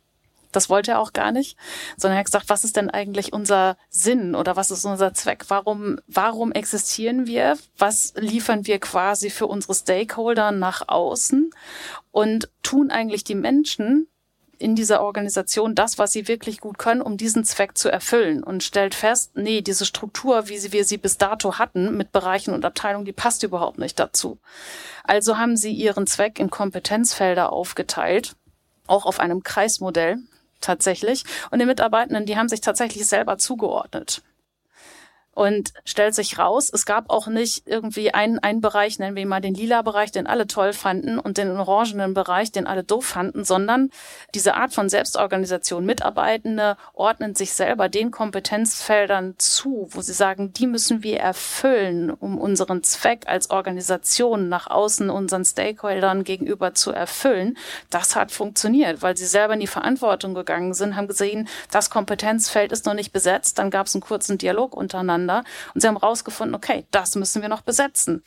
Das 0.53 0.68
wollte 0.68 0.92
er 0.92 1.01
auch 1.01 1.14
gar 1.14 1.33
nicht, 1.33 1.57
sondern 1.97 2.16
er 2.16 2.21
hat 2.21 2.27
gesagt, 2.27 2.49
was 2.49 2.62
ist 2.62 2.77
denn 2.77 2.90
eigentlich 2.90 3.33
unser 3.33 3.77
Sinn 3.88 4.35
oder 4.35 4.55
was 4.55 4.71
ist 4.71 4.85
unser 4.85 5.14
Zweck? 5.14 5.47
Warum, 5.49 5.99
warum 6.07 6.53
existieren 6.53 7.27
wir? 7.27 7.57
Was 7.79 8.12
liefern 8.16 8.66
wir 8.66 8.79
quasi 8.79 9.31
für 9.31 9.47
unsere 9.47 9.75
Stakeholder 9.75 10.53
nach 10.53 10.88
außen? 10.88 11.51
Und 12.11 12.51
tun 12.62 12.90
eigentlich 12.90 13.25
die 13.25 13.35
Menschen 13.35 14.09
in 14.62 14.77
dieser 14.77 15.03
Organisation 15.03 15.75
das, 15.75 15.98
was 15.98 16.12
sie 16.12 16.29
wirklich 16.29 16.61
gut 16.61 16.79
können, 16.79 17.03
um 17.03 17.16
diesen 17.16 17.44
Zweck 17.44 17.77
zu 17.77 17.90
erfüllen 17.90 18.42
und 18.42 18.62
stellt 18.62 18.94
fest, 18.94 19.33
nee, 19.35 19.61
diese 19.61 19.85
Struktur, 19.85 20.48
wie 20.48 20.72
wir 20.72 20.85
sie 20.85 20.98
bis 20.98 21.18
dato 21.18 21.59
hatten, 21.59 21.96
mit 21.96 22.12
Bereichen 22.12 22.55
und 22.55 22.64
Abteilungen, 22.64 23.05
die 23.05 23.12
passt 23.12 23.42
überhaupt 23.42 23.79
nicht 23.79 23.98
dazu. 23.98 24.38
Also 25.05 25.37
haben 25.37 25.57
sie 25.57 25.72
ihren 25.72 26.07
Zweck 26.07 26.38
in 26.38 26.48
Kompetenzfelder 26.48 27.53
aufgeteilt, 27.53 28.37
auch 28.87 29.05
auf 29.05 29.20
einem 29.20 29.42
Kreismodell 29.42 30.18
tatsächlich. 30.61 31.25
Und 31.51 31.59
die 31.59 31.66
Mitarbeitenden, 31.66 32.25
die 32.25 32.37
haben 32.37 32.48
sich 32.48 32.61
tatsächlich 32.61 33.07
selber 33.07 33.38
zugeordnet. 33.38 34.22
Und 35.35 35.73
stellt 35.87 36.14
sich 36.14 36.38
raus, 36.38 36.71
es 36.71 36.85
gab 36.85 37.09
auch 37.09 37.27
nicht 37.27 37.66
irgendwie 37.66 38.12
einen, 38.12 38.38
einen 38.38 38.61
Bereich, 38.61 38.99
nennen 38.99 39.16
wir 39.16 39.27
mal 39.27 39.40
den 39.40 39.55
lila 39.55 39.81
Bereich, 39.81 40.12
den 40.12 40.27
alle 40.27 40.47
toll 40.47 40.75
fanden 40.75 41.18
und 41.18 41.38
den 41.38 41.57
orangenen 41.57 42.12
Bereich, 42.12 42.53
den 42.53 42.66
alle 42.66 42.85
doof 42.85 43.07
fanden, 43.07 43.42
sondern 43.42 43.88
diese 44.35 44.55
Art 44.55 44.75
von 44.75 44.90
Selbstorganisation. 44.90 45.87
Mitarbeitende 45.87 46.77
ordnen 46.92 47.35
sich 47.35 47.55
selber 47.55 47.88
den 47.88 48.11
Kompetenzfeldern 48.11 49.37
zu, 49.38 49.88
wo 49.90 50.03
sie 50.03 50.12
sagen, 50.12 50.53
die 50.53 50.66
müssen 50.66 51.03
wir 51.03 51.21
erfüllen, 51.21 52.11
um 52.11 52.37
unseren 52.37 52.83
Zweck 52.83 53.25
als 53.27 53.49
Organisation 53.49 54.51
nach 54.51 54.66
außen 54.66 55.09
unseren 55.09 55.47
Stakeholdern 55.47 56.25
gegenüber 56.25 56.75
zu 56.75 56.92
erfüllen. 56.92 57.57
Das 57.88 58.16
hat 58.16 58.33
funktioniert, 58.33 59.01
weil 59.01 59.16
sie 59.16 59.25
selber 59.25 59.55
in 59.55 59.61
die 59.61 59.66
Verantwortung 59.66 60.35
gegangen 60.35 60.75
sind, 60.75 60.95
haben 60.95 61.09
gesehen, 61.09 61.49
das 61.71 61.88
Kompetenzfeld 61.88 62.71
ist 62.71 62.85
noch 62.85 62.95
nicht 62.95 63.14
besetzt. 63.14 63.59
Dann 63.59 63.71
gab 63.71 63.87
es 63.87 63.95
einen 63.95 64.03
kurzen 64.03 64.37
Dialog 64.37 64.77
untereinander 64.77 65.21
miteinander 65.22 65.44
und 65.74 65.80
sie 65.80 65.88
haben 65.88 65.96
rausgefunden, 65.96 66.54
okay, 66.54 66.85
das 66.90 67.14
müssen 67.14 67.42
wir 67.42 67.48
noch 67.48 67.62
besetzen. 67.62 68.22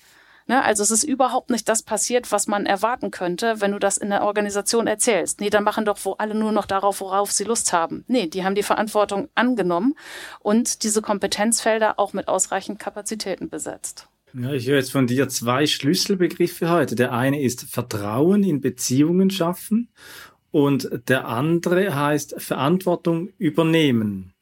Ne, 0.48 0.64
also 0.64 0.84
es 0.84 0.92
ist 0.92 1.04
überhaupt 1.04 1.50
nicht 1.50 1.68
das 1.68 1.82
passiert, 1.82 2.32
was 2.32 2.46
man 2.46 2.68
erwarten 2.68 3.10
könnte, 3.10 3.62
wenn 3.62 3.72
du 3.72 3.80
das 3.80 3.98
in 3.98 4.12
der 4.12 4.22
Organisation 4.22 4.86
erzählst. 4.86 5.42
Nee, 5.42 5.50
dann 5.50 5.64
machen 5.64 5.86
doch 5.86 5.98
wo 6.04 6.12
alle 6.14 6.36
nur 6.36 6.52
noch 6.52 6.68
darauf, 6.68 7.02
worauf 7.02 7.32
sie 7.32 7.46
Lust 7.46 7.74
haben. 7.74 8.06
Nee, 8.08 8.28
die 8.28 8.44
haben 8.44 8.54
die 8.54 8.62
Verantwortung 8.62 9.28
angenommen 9.34 9.96
und 10.42 10.84
diese 10.84 11.02
Kompetenzfelder 11.02 11.98
auch 11.98 12.14
mit 12.14 12.28
ausreichend 12.28 12.78
Kapazitäten 12.78 13.50
besetzt. 13.50 14.08
Ja, 14.36 14.52
ich 14.52 14.68
höre 14.68 14.76
jetzt 14.76 14.92
von 14.92 15.08
dir 15.08 15.30
zwei 15.30 15.66
Schlüsselbegriffe 15.66 16.70
heute. 16.70 16.94
Der 16.94 17.12
eine 17.12 17.42
ist 17.42 17.64
Vertrauen 17.64 18.44
in 18.44 18.62
Beziehungen 18.62 19.32
schaffen 19.32 19.90
und 20.52 20.88
der 21.08 21.28
andere 21.28 21.96
heißt 21.96 22.36
Verantwortung 22.40 23.30
übernehmen. 23.40 24.35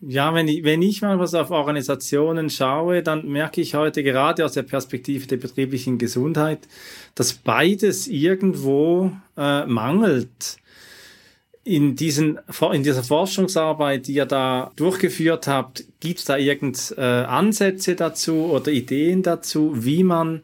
Ja, 0.00 0.32
wenn 0.32 0.46
ich, 0.46 0.62
wenn 0.62 0.80
ich 0.80 1.02
mal 1.02 1.18
was 1.18 1.34
auf 1.34 1.50
Organisationen 1.50 2.50
schaue, 2.50 3.02
dann 3.02 3.26
merke 3.26 3.60
ich 3.60 3.74
heute 3.74 4.04
gerade 4.04 4.44
aus 4.44 4.52
der 4.52 4.62
Perspektive 4.62 5.26
der 5.26 5.38
betrieblichen 5.38 5.98
Gesundheit, 5.98 6.60
dass 7.16 7.32
beides 7.32 8.06
irgendwo 8.06 9.10
äh, 9.36 9.66
mangelt. 9.66 10.58
In, 11.64 11.96
diesen, 11.96 12.38
in 12.72 12.82
dieser 12.82 13.02
Forschungsarbeit, 13.02 14.06
die 14.06 14.14
ihr 14.14 14.24
da 14.24 14.70
durchgeführt 14.76 15.48
habt, 15.48 15.84
gibt 16.00 16.20
es 16.20 16.24
da 16.24 16.38
irgend 16.38 16.94
äh, 16.96 17.02
Ansätze 17.02 17.94
dazu 17.94 18.44
oder 18.46 18.70
Ideen 18.70 19.22
dazu, 19.22 19.72
wie 19.74 20.02
man 20.04 20.42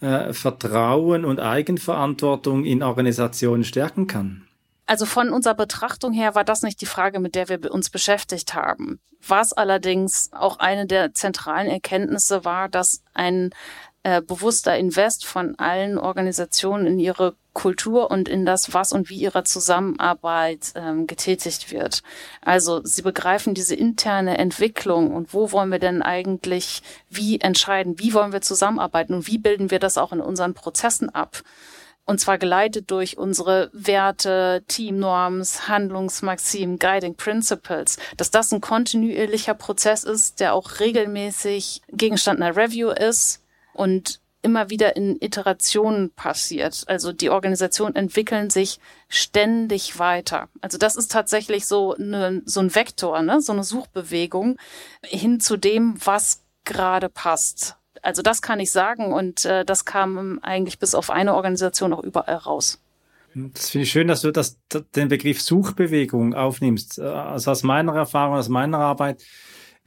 äh, 0.00 0.34
Vertrauen 0.34 1.24
und 1.24 1.40
Eigenverantwortung 1.40 2.64
in 2.64 2.82
Organisationen 2.82 3.64
stärken 3.64 4.06
kann? 4.06 4.45
Also 4.86 5.04
von 5.04 5.30
unserer 5.30 5.54
Betrachtung 5.54 6.12
her 6.12 6.34
war 6.36 6.44
das 6.44 6.62
nicht 6.62 6.80
die 6.80 6.86
Frage, 6.86 7.18
mit 7.18 7.34
der 7.34 7.48
wir 7.48 7.72
uns 7.72 7.90
beschäftigt 7.90 8.54
haben. 8.54 9.00
Was 9.26 9.52
allerdings 9.52 10.30
auch 10.32 10.58
eine 10.60 10.86
der 10.86 11.12
zentralen 11.12 11.66
Erkenntnisse 11.66 12.44
war, 12.44 12.68
dass 12.68 13.02
ein 13.12 13.50
äh, 14.04 14.22
bewusster 14.22 14.78
Invest 14.78 15.26
von 15.26 15.58
allen 15.58 15.98
Organisationen 15.98 16.86
in 16.86 17.00
ihre 17.00 17.34
Kultur 17.52 18.10
und 18.12 18.28
in 18.28 18.46
das, 18.46 18.72
was 18.72 18.92
und 18.92 19.10
wie 19.10 19.16
ihre 19.16 19.42
Zusammenarbeit 19.42 20.72
ähm, 20.76 21.08
getätigt 21.08 21.72
wird. 21.72 22.02
Also 22.40 22.84
sie 22.84 23.02
begreifen 23.02 23.54
diese 23.54 23.74
interne 23.74 24.38
Entwicklung 24.38 25.12
und 25.12 25.34
wo 25.34 25.50
wollen 25.50 25.70
wir 25.70 25.80
denn 25.80 26.02
eigentlich 26.02 26.82
wie 27.10 27.40
entscheiden, 27.40 27.98
wie 27.98 28.14
wollen 28.14 28.32
wir 28.32 28.42
zusammenarbeiten 28.42 29.14
und 29.14 29.26
wie 29.26 29.38
bilden 29.38 29.72
wir 29.72 29.80
das 29.80 29.98
auch 29.98 30.12
in 30.12 30.20
unseren 30.20 30.54
Prozessen 30.54 31.12
ab. 31.12 31.42
Und 32.06 32.20
zwar 32.20 32.38
geleitet 32.38 32.90
durch 32.90 33.18
unsere 33.18 33.68
Werte, 33.72 34.64
Teamnorms, 34.68 35.66
Handlungsmaximen, 35.66 36.78
Guiding 36.78 37.16
Principles, 37.16 37.98
dass 38.16 38.30
das 38.30 38.52
ein 38.52 38.60
kontinuierlicher 38.60 39.54
Prozess 39.54 40.04
ist, 40.04 40.38
der 40.38 40.54
auch 40.54 40.78
regelmäßig 40.78 41.82
Gegenstand 41.88 42.40
einer 42.40 42.56
Review 42.56 42.90
ist 42.90 43.42
und 43.74 44.20
immer 44.46 44.70
wieder 44.70 44.94
in 44.94 45.20
Iterationen 45.20 46.10
passiert. 46.10 46.84
Also 46.86 47.12
die 47.12 47.30
Organisationen 47.30 47.96
entwickeln 47.96 48.48
sich 48.50 48.78
ständig 49.08 49.98
weiter. 49.98 50.48
Also 50.60 50.78
das 50.78 50.94
ist 50.94 51.10
tatsächlich 51.10 51.66
so, 51.66 51.96
eine, 51.96 52.42
so 52.44 52.60
ein 52.60 52.72
Vektor, 52.72 53.22
ne? 53.22 53.40
so 53.40 53.52
eine 53.52 53.64
Suchbewegung 53.64 54.56
hin 55.02 55.40
zu 55.40 55.56
dem, 55.56 55.96
was 56.04 56.44
gerade 56.64 57.08
passt. 57.08 57.76
Also 58.06 58.22
das 58.22 58.40
kann 58.40 58.60
ich 58.60 58.70
sagen 58.70 59.12
und 59.12 59.44
äh, 59.44 59.64
das 59.64 59.84
kam 59.84 60.38
eigentlich 60.40 60.78
bis 60.78 60.94
auf 60.94 61.10
eine 61.10 61.34
Organisation 61.34 61.92
auch 61.92 62.04
überall 62.04 62.36
raus. 62.36 62.80
Das 63.34 63.70
finde 63.70 63.82
ich 63.82 63.90
schön, 63.90 64.06
dass 64.06 64.20
du 64.22 64.30
das, 64.30 64.58
den 64.94 65.08
Begriff 65.08 65.42
Suchbewegung 65.42 66.32
aufnimmst. 66.32 67.00
Also 67.00 67.50
aus 67.50 67.64
meiner 67.64 67.96
Erfahrung, 67.96 68.36
aus 68.36 68.48
meiner 68.48 68.78
Arbeit 68.78 69.24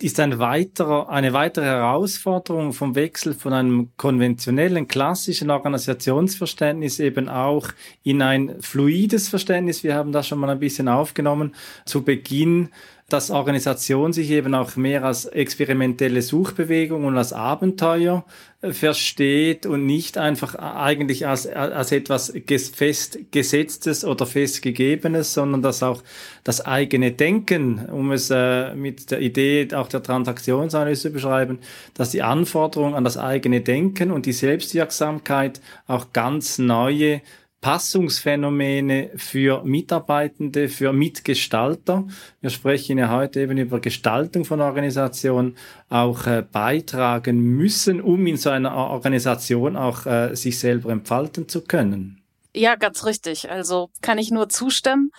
ist 0.01 0.19
ein 0.19 0.37
weiterer, 0.37 1.09
eine 1.09 1.31
weitere 1.31 1.65
Herausforderung 1.65 2.73
vom 2.73 2.95
Wechsel 2.95 3.33
von 3.33 3.53
einem 3.53 3.91
konventionellen, 3.95 4.87
klassischen 4.89 5.49
Organisationsverständnis 5.49 6.99
eben 6.99 7.29
auch 7.29 7.69
in 8.03 8.21
ein 8.21 8.61
fluides 8.61 9.29
Verständnis. 9.29 9.83
Wir 9.83 9.95
haben 9.95 10.11
das 10.11 10.27
schon 10.27 10.39
mal 10.39 10.49
ein 10.49 10.59
bisschen 10.59 10.89
aufgenommen. 10.89 11.55
Zu 11.85 12.03
Beginn 12.03 12.69
dass 13.09 13.31
Organisation 13.31 14.13
sich 14.13 14.29
eben 14.31 14.53
auch 14.53 14.75
mehr 14.75 15.03
als 15.03 15.25
experimentelle 15.25 16.21
Suchbewegung 16.21 17.05
und 17.05 17.17
als 17.17 17.33
Abenteuer 17.33 18.25
äh, 18.61 18.71
versteht 18.71 19.65
und 19.65 19.85
nicht 19.85 20.17
einfach 20.17 20.55
eigentlich 20.55 21.27
als, 21.27 21.47
als 21.47 21.91
etwas 21.91 22.33
festgesetztes 22.73 24.05
oder 24.05 24.25
festgegebenes, 24.25 25.33
sondern 25.33 25.61
dass 25.61 25.83
auch 25.83 26.03
das 26.43 26.65
eigene 26.65 27.11
Denken, 27.11 27.85
um 27.89 28.11
es 28.11 28.29
äh, 28.29 28.75
mit 28.75 29.11
der 29.11 29.21
Idee 29.21 29.67
auch 29.73 29.87
der 29.87 30.03
Transaktionsanalyse 30.03 31.09
zu 31.09 31.11
beschreiben, 31.11 31.59
dass 31.93 32.11
die 32.11 32.21
Anforderung 32.21 32.95
an 32.95 33.03
das 33.03 33.17
eigene 33.17 33.61
Denken 33.61 34.11
und 34.11 34.25
die 34.25 34.33
Selbstwirksamkeit 34.33 35.61
auch 35.87 36.13
ganz 36.13 36.57
neue 36.57 37.21
Passungsphänomene 37.61 39.11
für 39.15 39.63
Mitarbeitende, 39.63 40.69
für 40.69 40.93
Mitgestalter. 40.93 42.07
Wir 42.39 42.49
sprechen 42.49 42.97
ja 42.97 43.09
heute 43.09 43.41
eben 43.41 43.57
über 43.57 43.81
Gestaltung 43.81 44.45
von 44.45 44.61
Organisationen, 44.61 45.57
auch 45.89 46.25
äh, 46.25 46.41
beitragen 46.49 47.39
müssen, 47.39 47.99
um 47.99 48.25
in 48.27 48.37
so 48.37 48.49
einer 48.49 48.73
Organisation 48.75 49.75
auch 49.75 50.05
äh, 50.05 50.35
sich 50.35 50.57
selber 50.57 50.91
entfalten 50.91 51.49
zu 51.49 51.61
können. 51.61 52.21
Ja, 52.55 52.75
ganz 52.75 53.05
richtig. 53.05 53.49
Also 53.49 53.89
kann 54.01 54.17
ich 54.17 54.31
nur 54.31 54.49
zustimmen. 54.49 55.11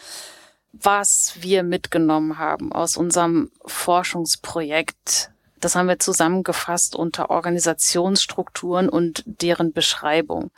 Was 0.73 1.35
wir 1.41 1.63
mitgenommen 1.63 2.39
haben 2.39 2.73
aus 2.73 2.97
unserem 2.97 3.51
Forschungsprojekt, 3.67 5.31
das 5.59 5.75
haben 5.75 5.89
wir 5.89 5.99
zusammengefasst 5.99 6.97
unter 6.97 7.29
Organisationsstrukturen 7.31 8.89
und 8.89 9.25
deren 9.27 9.73
Beschreibung. 9.73 10.51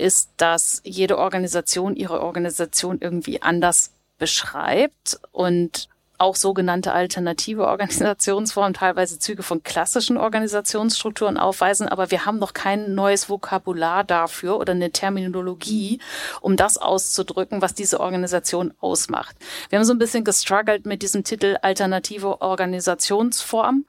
Ist, 0.00 0.30
dass 0.36 0.80
jede 0.84 1.18
Organisation 1.18 1.96
ihre 1.96 2.20
Organisation 2.22 2.98
irgendwie 3.00 3.42
anders 3.42 3.92
beschreibt 4.18 5.20
und 5.32 5.88
auch 6.20 6.36
sogenannte 6.36 6.92
alternative 6.92 7.66
Organisationsformen, 7.66 8.74
teilweise 8.74 9.18
Züge 9.18 9.42
von 9.42 9.62
klassischen 9.62 10.18
Organisationsstrukturen 10.18 11.38
aufweisen, 11.38 11.88
aber 11.88 12.10
wir 12.10 12.26
haben 12.26 12.38
noch 12.38 12.52
kein 12.52 12.94
neues 12.94 13.30
Vokabular 13.30 14.04
dafür 14.04 14.58
oder 14.58 14.72
eine 14.72 14.90
Terminologie, 14.90 15.98
um 16.42 16.56
das 16.56 16.76
auszudrücken, 16.76 17.62
was 17.62 17.72
diese 17.72 18.00
Organisation 18.00 18.74
ausmacht. 18.80 19.34
Wir 19.70 19.78
haben 19.78 19.86
so 19.86 19.94
ein 19.94 19.98
bisschen 19.98 20.24
gestruggelt 20.24 20.84
mit 20.84 21.00
diesem 21.00 21.24
Titel 21.24 21.56
alternative 21.62 22.42
Organisationsform. 22.42 23.86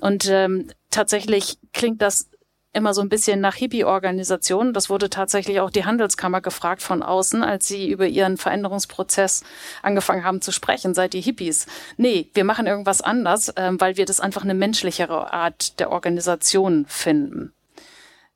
Und 0.00 0.28
ähm, 0.28 0.68
tatsächlich 0.90 1.58
klingt 1.72 2.02
das 2.02 2.28
immer 2.74 2.92
so 2.92 3.00
ein 3.00 3.08
bisschen 3.08 3.40
nach 3.40 3.54
Hippie-Organisationen. 3.54 4.72
Das 4.72 4.90
wurde 4.90 5.08
tatsächlich 5.08 5.60
auch 5.60 5.70
die 5.70 5.84
Handelskammer 5.84 6.40
gefragt 6.40 6.82
von 6.82 7.02
außen, 7.02 7.42
als 7.42 7.68
sie 7.68 7.88
über 7.88 8.06
ihren 8.06 8.36
Veränderungsprozess 8.36 9.44
angefangen 9.82 10.24
haben 10.24 10.40
zu 10.40 10.52
sprechen. 10.52 10.94
Seid 10.94 11.14
ihr 11.14 11.22
Hippies? 11.22 11.66
Nee, 11.96 12.28
wir 12.34 12.44
machen 12.44 12.66
irgendwas 12.66 13.00
anders, 13.00 13.52
ähm, 13.56 13.80
weil 13.80 13.96
wir 13.96 14.04
das 14.04 14.20
einfach 14.20 14.42
eine 14.42 14.54
menschlichere 14.54 15.32
Art 15.32 15.78
der 15.80 15.90
Organisation 15.92 16.84
finden. 16.86 17.52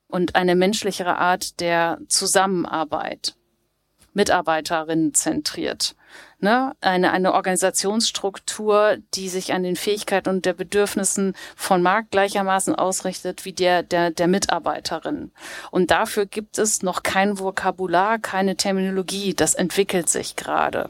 Und 0.07 0.35
eine 0.35 0.55
menschlichere 0.55 1.17
Art 1.17 1.59
der 1.59 1.99
Zusammenarbeit. 2.07 3.35
Mitarbeiterinnen 4.13 5.13
zentriert 5.13 5.95
ne, 6.41 6.75
eine, 6.81 7.11
eine 7.11 7.33
Organisationsstruktur, 7.33 8.97
die 9.13 9.29
sich 9.29 9.53
an 9.53 9.63
den 9.63 9.75
Fähigkeiten 9.75 10.29
und 10.29 10.45
der 10.45 10.53
Bedürfnissen 10.53 11.35
von 11.55 11.81
Markt 11.81 12.11
gleichermaßen 12.11 12.75
ausrichtet 12.75 13.45
wie 13.45 13.53
der, 13.53 13.83
der, 13.83 14.11
der 14.11 14.27
Mitarbeiterin. 14.27 15.31
Und 15.71 15.91
dafür 15.91 16.25
gibt 16.25 16.57
es 16.57 16.81
noch 16.81 17.03
kein 17.03 17.39
Vokabular, 17.39 18.19
keine 18.19 18.55
Terminologie. 18.55 19.33
Das 19.33 19.55
entwickelt 19.55 20.09
sich 20.09 20.35
gerade. 20.35 20.89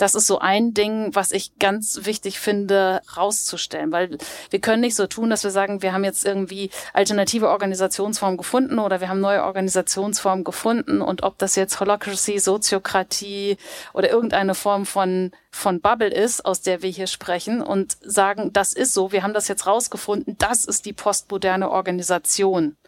Das 0.00 0.14
ist 0.14 0.26
so 0.26 0.38
ein 0.38 0.72
Ding, 0.72 1.14
was 1.14 1.30
ich 1.30 1.58
ganz 1.58 2.06
wichtig 2.06 2.40
finde, 2.40 3.02
rauszustellen, 3.18 3.92
weil 3.92 4.16
wir 4.48 4.58
können 4.58 4.80
nicht 4.80 4.96
so 4.96 5.06
tun, 5.06 5.28
dass 5.28 5.44
wir 5.44 5.50
sagen, 5.50 5.82
wir 5.82 5.92
haben 5.92 6.04
jetzt 6.04 6.24
irgendwie 6.24 6.70
alternative 6.94 7.50
Organisationsformen 7.50 8.38
gefunden 8.38 8.78
oder 8.78 9.02
wir 9.02 9.10
haben 9.10 9.20
neue 9.20 9.44
Organisationsformen 9.44 10.42
gefunden 10.42 11.02
und 11.02 11.22
ob 11.22 11.36
das 11.36 11.54
jetzt 11.54 11.80
Holocracy, 11.80 12.38
Soziokratie 12.38 13.58
oder 13.92 14.08
irgendeine 14.08 14.54
Form 14.54 14.86
von, 14.86 15.32
von 15.50 15.82
Bubble 15.82 16.08
ist, 16.08 16.46
aus 16.46 16.62
der 16.62 16.80
wir 16.80 16.88
hier 16.88 17.06
sprechen 17.06 17.60
und 17.60 17.98
sagen, 18.00 18.54
das 18.54 18.72
ist 18.72 18.94
so, 18.94 19.12
wir 19.12 19.22
haben 19.22 19.34
das 19.34 19.48
jetzt 19.48 19.66
rausgefunden, 19.66 20.38
das 20.38 20.64
ist 20.64 20.86
die 20.86 20.94
postmoderne 20.94 21.70
Organisation. 21.70 22.78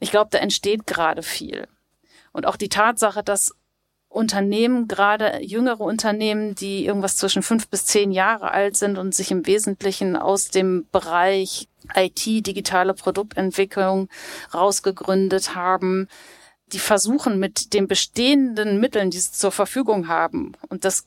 Ich 0.00 0.10
glaube, 0.10 0.30
da 0.32 0.38
entsteht 0.38 0.84
gerade 0.84 1.22
viel. 1.22 1.68
Und 2.32 2.44
auch 2.44 2.56
die 2.56 2.68
Tatsache, 2.68 3.22
dass 3.22 3.54
Unternehmen, 4.14 4.86
gerade 4.86 5.40
jüngere 5.42 5.80
Unternehmen, 5.80 6.54
die 6.54 6.86
irgendwas 6.86 7.16
zwischen 7.16 7.42
fünf 7.42 7.68
bis 7.68 7.84
zehn 7.84 8.12
Jahre 8.12 8.50
alt 8.52 8.76
sind 8.76 8.96
und 8.96 9.14
sich 9.14 9.30
im 9.30 9.46
Wesentlichen 9.46 10.16
aus 10.16 10.48
dem 10.48 10.86
Bereich 10.92 11.68
IT, 11.94 12.24
digitale 12.24 12.94
Produktentwicklung 12.94 14.08
rausgegründet 14.54 15.54
haben, 15.54 16.08
die 16.72 16.78
versuchen 16.78 17.38
mit 17.38 17.74
den 17.74 17.88
bestehenden 17.88 18.80
Mitteln, 18.80 19.10
die 19.10 19.18
sie 19.18 19.32
zur 19.32 19.52
Verfügung 19.52 20.08
haben, 20.08 20.52
und 20.68 20.84
das 20.84 21.06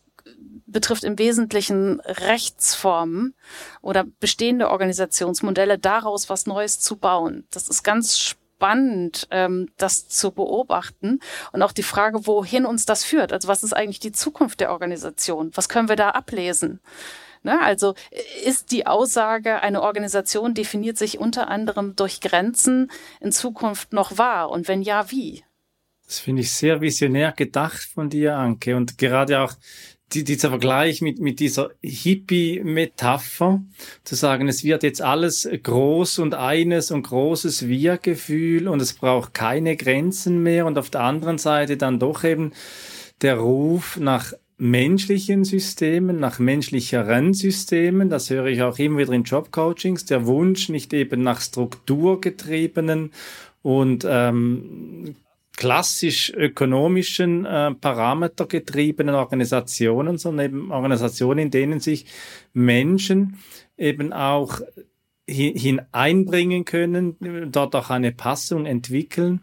betrifft 0.68 1.06
im 1.06 1.18
Wesentlichen 1.18 2.02
Rechtsformen 2.02 3.34
oder 3.82 4.04
bestehende 4.20 4.70
Organisationsmodelle, 4.70 5.80
daraus 5.80 6.30
was 6.30 6.46
Neues 6.46 6.82
zu 6.82 6.98
bauen. 6.98 7.48
Das 7.52 7.70
ist 7.70 7.84
ganz 7.84 8.20
spannend 8.20 8.47
spannend, 8.58 9.28
ähm, 9.30 9.70
das 9.78 10.08
zu 10.08 10.32
beobachten 10.32 11.20
und 11.52 11.62
auch 11.62 11.72
die 11.72 11.84
Frage, 11.84 12.26
wohin 12.26 12.66
uns 12.66 12.86
das 12.86 13.04
führt. 13.04 13.32
Also 13.32 13.48
was 13.48 13.64
ist 13.64 13.74
eigentlich 13.74 14.00
die 14.00 14.12
Zukunft 14.12 14.60
der 14.60 14.72
Organisation? 14.72 15.52
Was 15.54 15.70
können 15.70 15.90
wir 15.90 15.96
da 15.96 16.10
ablesen? 16.10 16.80
Ne? 17.44 17.62
Also 17.62 17.94
ist 18.44 18.72
die 18.72 18.88
Aussage, 18.88 19.62
eine 19.62 19.84
Organisation 19.84 20.56
definiert 20.56 20.98
sich 20.98 21.20
unter 21.20 21.50
anderem 21.50 21.96
durch 21.96 22.20
Grenzen 22.20 22.92
in 23.22 23.32
Zukunft 23.32 23.94
noch 23.94 24.18
wahr? 24.18 24.50
Und 24.50 24.68
wenn 24.68 24.82
ja, 24.82 25.12
wie? 25.12 25.44
Das 26.08 26.18
finde 26.20 26.42
ich 26.42 26.52
sehr 26.52 26.82
visionär 26.82 27.34
gedacht 27.34 27.84
von 27.94 28.10
dir, 28.10 28.38
Anke. 28.38 28.76
Und 28.76 28.98
gerade 28.98 29.40
auch 29.40 29.54
die, 30.14 30.24
dieser 30.24 30.50
Vergleich 30.50 31.02
mit, 31.02 31.20
mit 31.20 31.40
dieser 31.40 31.72
Hippie-Metapher, 31.82 33.62
zu 34.04 34.16
sagen, 34.16 34.48
es 34.48 34.64
wird 34.64 34.84
jetzt 34.84 35.02
alles 35.02 35.48
groß 35.64 36.20
und 36.20 36.34
eines 36.34 36.92
und 36.92 37.04
großes 37.04 37.68
Wir-Gefühl 37.68 38.68
und 38.68 38.82
es 38.82 38.94
braucht 38.94 39.34
keine 39.34 39.76
Grenzen 39.76 40.42
mehr 40.44 40.66
und 40.66 40.78
auf 40.78 40.90
der 40.90 41.02
anderen 41.02 41.38
Seite 41.38 41.78
dann 41.78 42.00
doch 42.00 42.24
eben 42.24 42.54
der 43.22 43.38
Ruf 43.38 43.98
nach 43.98 44.34
menschlichen 44.58 45.44
Systemen, 45.44 46.20
nach 46.20 46.40
menschlicheren 46.40 47.34
Systemen, 47.34 48.10
das 48.10 48.30
höre 48.30 48.48
ich 48.48 48.62
auch 48.64 48.80
immer 48.80 49.00
wieder 49.00 49.14
in 49.14 49.24
Jobcoachings, 49.24 50.06
der 50.06 50.26
Wunsch 50.26 50.70
nicht 50.70 50.94
eben 50.94 51.22
nach 51.22 51.42
strukturgetriebenen 51.42 53.12
und 53.62 54.06
ähm, 54.10 55.16
klassisch 55.58 56.32
ökonomischen 56.34 57.46
äh, 57.46 57.74
Parameter 57.74 58.46
getriebenen 58.46 59.16
Organisationen, 59.16 60.18
sondern 60.18 60.46
eben 60.46 60.72
Organisationen, 60.72 61.40
in 61.40 61.52
denen 61.52 61.80
sich 61.82 62.06
Menschen 62.54 63.40
eben 63.78 64.14
auch 64.14 64.62
hineinbringen 65.30 66.64
können, 66.64 67.52
dort 67.52 67.76
auch 67.76 67.90
eine 67.90 68.14
Passung 68.14 68.66
entwickeln 68.66 69.42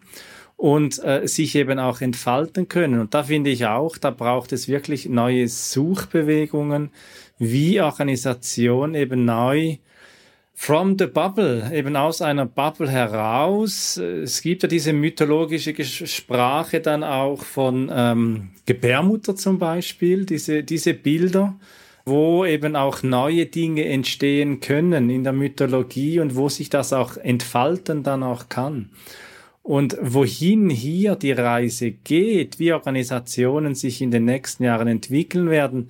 und 0.57 1.03
äh, 1.05 1.27
sich 1.27 1.55
eben 1.57 1.79
auch 1.79 2.01
entfalten 2.01 2.69
können. 2.69 3.01
Und 3.01 3.13
da 3.13 3.25
finde 3.25 3.51
ich 3.51 3.67
auch, 3.67 3.99
da 3.99 4.11
braucht 4.11 4.53
es 4.53 4.67
wirklich 4.67 5.09
neue 5.11 5.47
Suchbewegungen, 5.49 6.91
wie 7.39 7.83
Organisation 7.83 8.95
eben 8.95 9.27
neu 9.27 9.77
From 10.57 10.97
the 10.99 11.07
Bubble, 11.07 11.71
eben 11.75 11.97
aus 11.97 12.23
einer 12.23 12.47
Bubble 12.47 12.89
heraus. 12.89 13.97
Es 13.97 14.41
gibt 14.41 14.63
ja 14.63 14.69
diese 14.69 14.93
mythologische 14.93 15.75
Sprache 15.85 16.81
dann 16.81 17.03
auch 17.03 17.43
von 17.43 17.91
ähm, 17.93 18.51
Gebärmutter 18.65 19.35
zum 19.35 19.59
Beispiel, 19.59 20.25
diese, 20.25 20.63
diese 20.63 20.95
Bilder, 20.95 21.57
wo 22.07 22.45
eben 22.45 22.77
auch 22.77 23.03
neue 23.03 23.47
Dinge 23.47 23.85
entstehen 23.85 24.61
können 24.61 25.11
in 25.11 25.25
der 25.25 25.33
Mythologie 25.33 26.21
und 26.21 26.37
wo 26.37 26.49
sich 26.49 26.71
das 26.71 26.93
auch 26.93 27.17
entfalten 27.17 28.05
dann 28.05 28.23
auch 28.23 28.49
kann. 28.49 28.91
Und 29.63 29.97
wohin 30.01 30.71
hier 30.71 31.17
die 31.17 31.33
Reise 31.33 31.91
geht, 31.91 32.59
wie 32.59 32.73
Organisationen 32.73 33.75
sich 33.75 34.03
in 34.03 34.11
den 34.11 34.27
nächsten 34.27 34.65
Jahren 34.65 34.89
entwickeln 34.89 35.51
werden, 35.51 35.89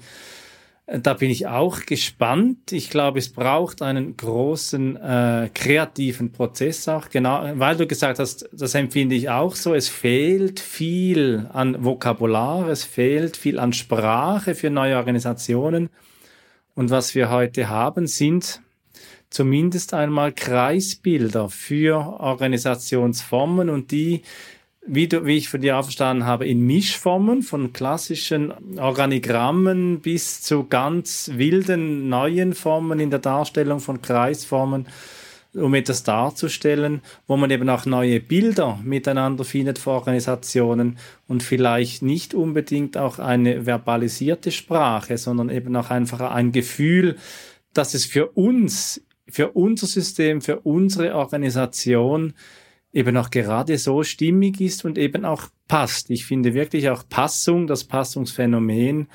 da 0.86 1.14
bin 1.14 1.30
ich 1.30 1.46
auch 1.46 1.86
gespannt. 1.86 2.70
Ich 2.72 2.90
glaube, 2.90 3.18
es 3.18 3.30
braucht 3.30 3.80
einen 3.80 4.16
großen 4.16 4.96
äh, 4.96 5.48
kreativen 5.54 6.30
Prozess 6.30 6.86
auch, 6.88 7.08
genau, 7.08 7.52
weil 7.54 7.76
du 7.76 7.86
gesagt 7.86 8.18
hast, 8.18 8.48
das 8.52 8.74
empfinde 8.74 9.14
ich 9.14 9.30
auch 9.30 9.56
so. 9.56 9.74
Es 9.74 9.88
fehlt 9.88 10.60
viel 10.60 11.48
an 11.52 11.84
Vokabular, 11.84 12.68
es 12.68 12.84
fehlt 12.84 13.36
viel 13.36 13.58
an 13.58 13.72
Sprache 13.72 14.54
für 14.54 14.68
neue 14.68 14.96
Organisationen. 14.96 15.88
Und 16.74 16.90
was 16.90 17.14
wir 17.14 17.30
heute 17.30 17.70
haben, 17.70 18.06
sind 18.06 18.60
zumindest 19.30 19.94
einmal 19.94 20.32
Kreisbilder 20.32 21.48
für 21.48 21.96
Organisationsformen 22.20 23.70
und 23.70 23.90
die 23.90 24.22
wie, 24.86 25.08
du, 25.08 25.24
wie 25.24 25.36
ich 25.36 25.48
von 25.48 25.60
dir 25.60 25.82
verstanden 25.82 26.26
habe, 26.26 26.46
in 26.46 26.66
Mischformen 26.66 27.42
von 27.42 27.72
klassischen 27.72 28.52
Organigrammen 28.78 30.00
bis 30.00 30.42
zu 30.42 30.64
ganz 30.64 31.30
wilden 31.34 32.08
neuen 32.08 32.54
Formen 32.54 33.00
in 33.00 33.10
der 33.10 33.18
Darstellung 33.18 33.80
von 33.80 34.02
Kreisformen, 34.02 34.86
um 35.54 35.74
etwas 35.74 36.02
darzustellen, 36.02 37.00
wo 37.26 37.36
man 37.36 37.50
eben 37.50 37.68
auch 37.68 37.86
neue 37.86 38.20
Bilder 38.20 38.78
miteinander 38.82 39.44
findet 39.44 39.78
für 39.78 39.90
Organisationen 39.90 40.98
und 41.28 41.42
vielleicht 41.42 42.02
nicht 42.02 42.34
unbedingt 42.34 42.96
auch 42.96 43.18
eine 43.18 43.64
verbalisierte 43.64 44.50
Sprache, 44.50 45.16
sondern 45.16 45.50
eben 45.50 45.74
auch 45.76 45.90
einfach 45.90 46.20
ein 46.20 46.52
Gefühl, 46.52 47.16
dass 47.72 47.94
es 47.94 48.04
für 48.04 48.26
uns, 48.28 49.00
für 49.28 49.50
unser 49.50 49.86
System, 49.86 50.40
für 50.40 50.60
unsere 50.60 51.14
Organisation 51.14 52.34
eben 52.94 53.16
auch 53.16 53.30
gerade 53.30 53.76
so 53.76 54.02
stimmig 54.04 54.60
ist 54.60 54.84
und 54.84 54.96
eben 54.96 55.24
auch 55.24 55.48
passt. 55.68 56.10
Ich 56.10 56.24
finde 56.24 56.54
wirklich 56.54 56.88
auch 56.88 57.06
Passung, 57.08 57.66
das 57.66 57.84
Passungsphänomen, 57.84 59.08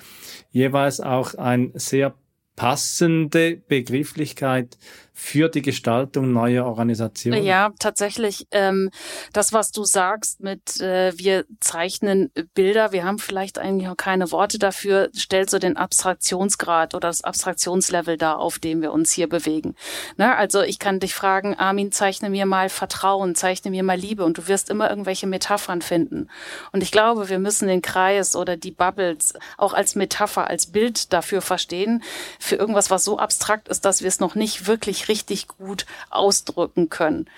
jeweils 0.51 0.99
auch 0.99 1.33
ein 1.35 1.71
sehr 1.75 2.13
passende 2.57 3.55
Begrifflichkeit 3.55 4.77
für 5.19 5.49
die 5.49 5.61
Gestaltung 5.61 6.31
neuer 6.31 6.65
Organisationen? 6.65 7.43
Ja, 7.43 7.71
tatsächlich. 7.77 8.47
Ähm, 8.51 8.89
das, 9.33 9.51
was 9.51 9.71
du 9.71 9.83
sagst 9.83 10.39
mit, 10.39 10.79
äh, 10.79 11.11
wir 11.17 11.45
zeichnen 11.59 12.31
Bilder, 12.55 12.93
wir 12.93 13.03
haben 13.03 13.19
vielleicht 13.19 13.59
eigentlich 13.59 13.87
noch 13.87 13.97
keine 13.97 14.31
Worte 14.31 14.57
dafür, 14.59 15.09
stellt 15.13 15.49
so 15.49 15.59
den 15.59 15.75
Abstraktionsgrad 15.75 16.95
oder 16.95 17.09
das 17.09 17.23
Abstraktionslevel 17.23 18.17
dar, 18.17 18.39
auf 18.39 18.59
dem 18.59 18.81
wir 18.81 18.93
uns 18.93 19.11
hier 19.11 19.27
bewegen. 19.27 19.75
Ne? 20.17 20.35
Also 20.35 20.61
ich 20.61 20.79
kann 20.79 20.99
dich 20.99 21.13
fragen, 21.13 21.53
Armin, 21.53 21.91
zeichne 21.91 22.29
mir 22.29 22.45
mal 22.45 22.69
Vertrauen, 22.69 23.35
zeichne 23.35 23.71
mir 23.71 23.83
mal 23.83 23.97
Liebe 23.97 24.23
und 24.23 24.37
du 24.37 24.47
wirst 24.47 24.69
immer 24.69 24.89
irgendwelche 24.89 25.27
Metaphern 25.27 25.81
finden. 25.81 26.29
Und 26.71 26.81
ich 26.81 26.91
glaube, 26.91 27.27
wir 27.29 27.39
müssen 27.39 27.67
den 27.67 27.81
Kreis 27.81 28.37
oder 28.37 28.55
die 28.55 28.71
Bubbles 28.71 29.33
auch 29.57 29.73
als 29.73 29.95
Metapher, 29.95 30.47
als 30.47 30.67
Bild 30.67 31.11
dafür 31.11 31.41
verstehen, 31.41 32.03
für 32.39 32.55
irgendwas, 32.55 32.89
was 32.89 33.03
so 33.03 33.19
abstrakt 33.19 33.67
ist, 33.67 33.83
dass 33.83 34.01
wir 34.01 34.07
es 34.07 34.21
noch 34.21 34.35
nicht 34.35 34.65
wirklich 34.65 35.08
richtig 35.09 35.47
gut 35.47 35.85
ausdrücken 36.09 36.89
können. 36.89 37.29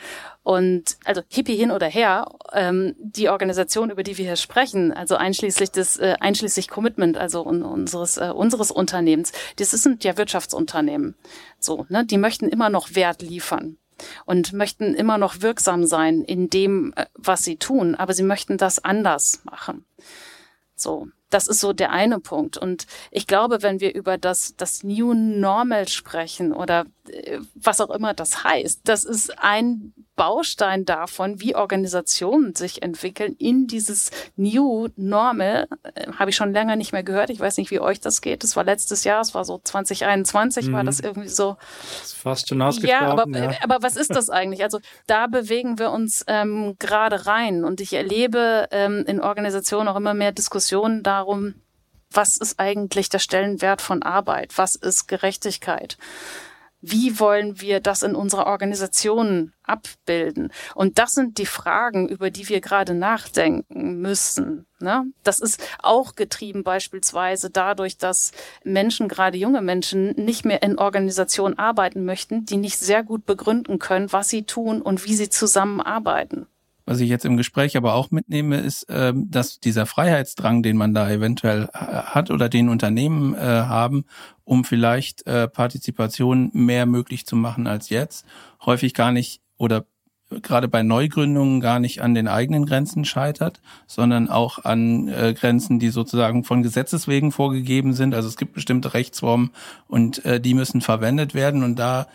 Und 0.43 0.97
also 1.05 1.21
Hippie 1.29 1.55
hin 1.55 1.71
oder 1.71 1.87
her, 1.87 2.31
ähm, 2.53 2.95
die 2.99 3.29
Organisation, 3.29 3.91
über 3.91 4.03
die 4.03 4.17
wir 4.17 4.25
hier 4.25 4.35
sprechen, 4.35 4.91
also 4.91 5.15
einschließlich 5.15 5.71
des, 5.71 5.97
äh, 5.97 6.15
einschließlich 6.19 6.67
Commitment, 6.67 7.17
also 7.17 7.45
un 7.45 7.63
unseres 7.63 8.17
äh, 8.17 8.31
unseres 8.33 8.71
Unternehmens, 8.71 9.31
das 9.57 9.71
sind 9.71 10.03
ja 10.03 10.17
Wirtschaftsunternehmen. 10.17 11.15
So, 11.59 11.85
ne, 11.89 12.05
die 12.05 12.17
möchten 12.17 12.47
immer 12.47 12.69
noch 12.69 12.95
Wert 12.95 13.21
liefern 13.21 13.77
und 14.25 14.53
möchten 14.53 14.95
immer 14.95 15.17
noch 15.17 15.41
wirksam 15.41 15.85
sein 15.85 16.23
in 16.23 16.49
dem, 16.49 16.93
äh, 16.95 17.05
was 17.13 17.43
sie 17.43 17.57
tun, 17.57 17.95
aber 17.95 18.13
sie 18.13 18.23
möchten 18.23 18.57
das 18.57 18.83
anders 18.83 19.41
machen. 19.43 19.85
So. 20.75 21.07
Das 21.31 21.47
ist 21.47 21.59
so 21.59 21.73
der 21.73 21.91
eine 21.91 22.19
Punkt. 22.19 22.57
Und 22.57 22.85
ich 23.09 23.25
glaube, 23.25 23.63
wenn 23.63 23.79
wir 23.79 23.95
über 23.95 24.17
das, 24.17 24.55
das 24.55 24.83
New 24.83 25.13
Normal 25.13 25.87
sprechen 25.87 26.53
oder 26.53 26.85
äh, 27.07 27.39
was 27.55 27.81
auch 27.81 27.89
immer 27.89 28.13
das 28.13 28.43
heißt, 28.43 28.81
das 28.83 29.03
ist 29.03 29.39
ein 29.39 29.93
Baustein 30.21 30.85
davon, 30.85 31.41
wie 31.41 31.55
Organisationen 31.55 32.53
sich 32.53 32.83
entwickeln 32.83 33.35
in 33.39 33.65
dieses 33.65 34.11
New 34.35 34.87
Normal. 34.95 35.67
Äh, 35.95 36.11
Habe 36.11 36.29
ich 36.29 36.35
schon 36.35 36.53
länger 36.53 36.75
nicht 36.75 36.91
mehr 36.91 37.01
gehört. 37.01 37.31
Ich 37.31 37.39
weiß 37.39 37.57
nicht, 37.57 37.71
wie 37.71 37.79
euch 37.79 38.01
das 38.01 38.21
geht. 38.21 38.43
Das 38.43 38.55
war 38.55 38.63
letztes 38.63 39.03
Jahr, 39.03 39.21
es 39.21 39.33
war 39.33 39.45
so 39.45 39.59
2021, 39.63 40.67
mhm. 40.67 40.73
war 40.73 40.83
das 40.83 40.99
irgendwie 40.99 41.27
so. 41.27 41.57
Das 42.01 42.09
ist 42.09 42.17
fast 42.17 42.49
schon 42.49 42.61
ausgesprochen. 42.61 43.01
Ja, 43.01 43.09
aber, 43.09 43.27
ja. 43.35 43.51
aber 43.63 43.81
was 43.81 43.95
ist 43.95 44.11
das 44.11 44.29
eigentlich? 44.29 44.61
Also 44.61 44.79
da 45.07 45.25
bewegen 45.25 45.79
wir 45.79 45.89
uns 45.89 46.23
ähm, 46.27 46.75
gerade 46.77 47.25
rein 47.25 47.65
und 47.65 47.81
ich 47.81 47.93
erlebe 47.93 48.67
ähm, 48.69 49.03
in 49.07 49.21
Organisationen 49.21 49.87
auch 49.87 49.95
immer 49.95 50.13
mehr 50.13 50.31
Diskussionen 50.31 51.01
darum, 51.01 51.55
was 52.11 52.37
ist 52.37 52.59
eigentlich 52.59 53.09
der 53.09 53.17
Stellenwert 53.17 53.81
von 53.81 54.03
Arbeit? 54.03 54.55
Was 54.55 54.75
ist 54.75 55.07
Gerechtigkeit? 55.07 55.97
Wie 56.81 57.19
wollen 57.19 57.61
wir 57.61 57.79
das 57.79 58.01
in 58.01 58.15
unserer 58.15 58.47
Organisation 58.47 59.53
abbilden? 59.63 60.51
Und 60.75 60.97
das 60.97 61.13
sind 61.13 61.37
die 61.37 61.45
Fragen, 61.45 62.09
über 62.09 62.31
die 62.31 62.49
wir 62.49 62.59
gerade 62.59 62.93
nachdenken 62.93 64.01
müssen. 64.01 64.65
Ne? 64.79 65.05
Das 65.23 65.39
ist 65.39 65.63
auch 65.81 66.15
getrieben 66.15 66.63
beispielsweise 66.63 67.49
dadurch, 67.49 67.97
dass 67.97 68.31
Menschen, 68.63 69.07
gerade 69.07 69.37
junge 69.37 69.61
Menschen, 69.61 70.11
nicht 70.15 70.43
mehr 70.43 70.63
in 70.63 70.77
Organisationen 70.77 71.57
arbeiten 71.57 72.03
möchten, 72.03 72.45
die 72.45 72.57
nicht 72.57 72.79
sehr 72.79 73.03
gut 73.03 73.25
begründen 73.25 73.79
können, 73.79 74.11
was 74.11 74.29
sie 74.29 74.43
tun 74.43 74.81
und 74.81 75.05
wie 75.05 75.13
sie 75.13 75.29
zusammenarbeiten. 75.29 76.47
Was 76.85 76.99
ich 76.99 77.09
jetzt 77.09 77.25
im 77.25 77.37
Gespräch 77.37 77.77
aber 77.77 77.93
auch 77.93 78.11
mitnehme, 78.11 78.57
ist, 78.57 78.87
ähm, 78.89 79.29
dass 79.29 79.59
dieser 79.59 79.85
Freiheitsdrang, 79.85 80.63
den 80.63 80.77
man 80.77 80.93
da 80.93 81.09
eventuell 81.09 81.67
hat 81.73 82.31
oder 82.31 82.49
den 82.49 82.69
Unternehmen 82.69 83.35
äh, 83.35 83.39
haben, 83.39 84.05
um 84.43 84.63
vielleicht 84.63 85.25
äh, 85.27 85.47
Partizipation 85.47 86.49
mehr 86.53 86.85
möglich 86.85 87.25
zu 87.25 87.35
machen 87.35 87.67
als 87.67 87.89
jetzt, 87.89 88.25
häufig 88.65 88.93
gar 88.93 89.11
nicht 89.11 89.41
oder 89.57 89.85
gerade 90.41 90.67
bei 90.67 90.83
Neugründungen 90.83 91.59
gar 91.59 91.79
nicht 91.79 92.01
an 92.01 92.13
den 92.13 92.27
eigenen 92.27 92.65
Grenzen 92.65 93.03
scheitert, 93.03 93.61
sondern 93.87 94.29
auch 94.29 94.63
an 94.63 95.09
äh, 95.09 95.33
Grenzen, 95.33 95.79
die 95.79 95.89
sozusagen 95.89 96.43
von 96.43 96.63
Gesetzes 96.63 97.07
wegen 97.07 97.31
vorgegeben 97.31 97.93
sind. 97.93 98.15
Also 98.15 98.29
es 98.29 98.37
gibt 98.37 98.53
bestimmte 98.53 98.93
Rechtsformen 98.93 99.51
und 99.87 100.23
äh, 100.25 100.39
die 100.39 100.53
müssen 100.53 100.81
verwendet 100.81 101.33
werden 101.33 101.63
und 101.63 101.77
da 101.77 102.07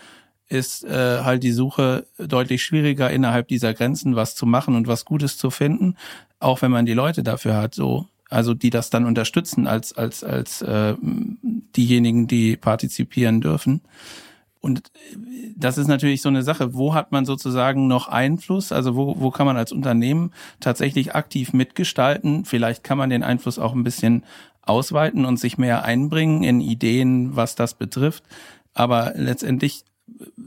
ist 0.48 0.85
äh, 0.85 1.20
halt 1.22 1.42
die 1.42 1.52
Suche 1.52 2.06
deutlich 2.18 2.62
schwieriger 2.62 3.11
innerhalb 3.11 3.48
dieser 3.48 3.74
Grenzen 3.74 4.16
was 4.16 4.35
zu 4.35 4.46
machen 4.46 4.76
und 4.76 4.87
was 4.87 5.04
Gutes 5.04 5.38
zu 5.38 5.50
finden, 5.50 5.96
auch 6.38 6.62
wenn 6.62 6.70
man 6.70 6.87
die 6.87 6.94
Leute 6.94 7.22
dafür 7.22 7.56
hat, 7.56 7.74
so 7.74 8.06
also 8.28 8.54
die 8.54 8.70
das 8.70 8.90
dann 8.90 9.06
unterstützen 9.06 9.66
als 9.66 9.92
als 9.92 10.24
als 10.24 10.62
äh, 10.62 10.94
diejenigen, 11.76 12.26
die 12.26 12.56
partizipieren 12.56 13.40
dürfen. 13.40 13.82
Und 14.61 14.90
das 15.56 15.78
ist 15.78 15.87
natürlich 15.87 16.22
so 16.22 16.28
eine 16.28 16.42
Sache, 16.42 16.74
wo 16.74 16.92
hat 16.92 17.12
man 17.12 17.24
sozusagen 17.24 17.87
noch 17.87 18.09
Einfluss? 18.09 18.72
Also 18.72 18.96
wo, 18.96 19.20
wo 19.20 19.30
kann 19.30 19.46
man 19.46 19.56
als 19.56 19.70
Unternehmen 19.70 20.32
tatsächlich 20.59 21.14
aktiv 21.14 21.52
mitgestalten? 21.52 22.44
Vielleicht 22.44 22.82
kann 22.82 22.98
man 22.98 23.11
den 23.11 23.22
Einfluss 23.22 23.61
auch 23.61 23.74
ein 23.74 23.85
bisschen 23.85 24.24
ausweiten 24.62 25.24
und 25.24 25.38
sich 25.38 25.56
mehr 25.56 25.85
einbringen 25.85 26.42
in 26.42 26.61
Ideen, 26.61 27.37
was 27.37 27.54
das 27.54 27.74
betrifft. 27.74 28.24
Aber 28.74 29.12
letztendlich 29.14 29.85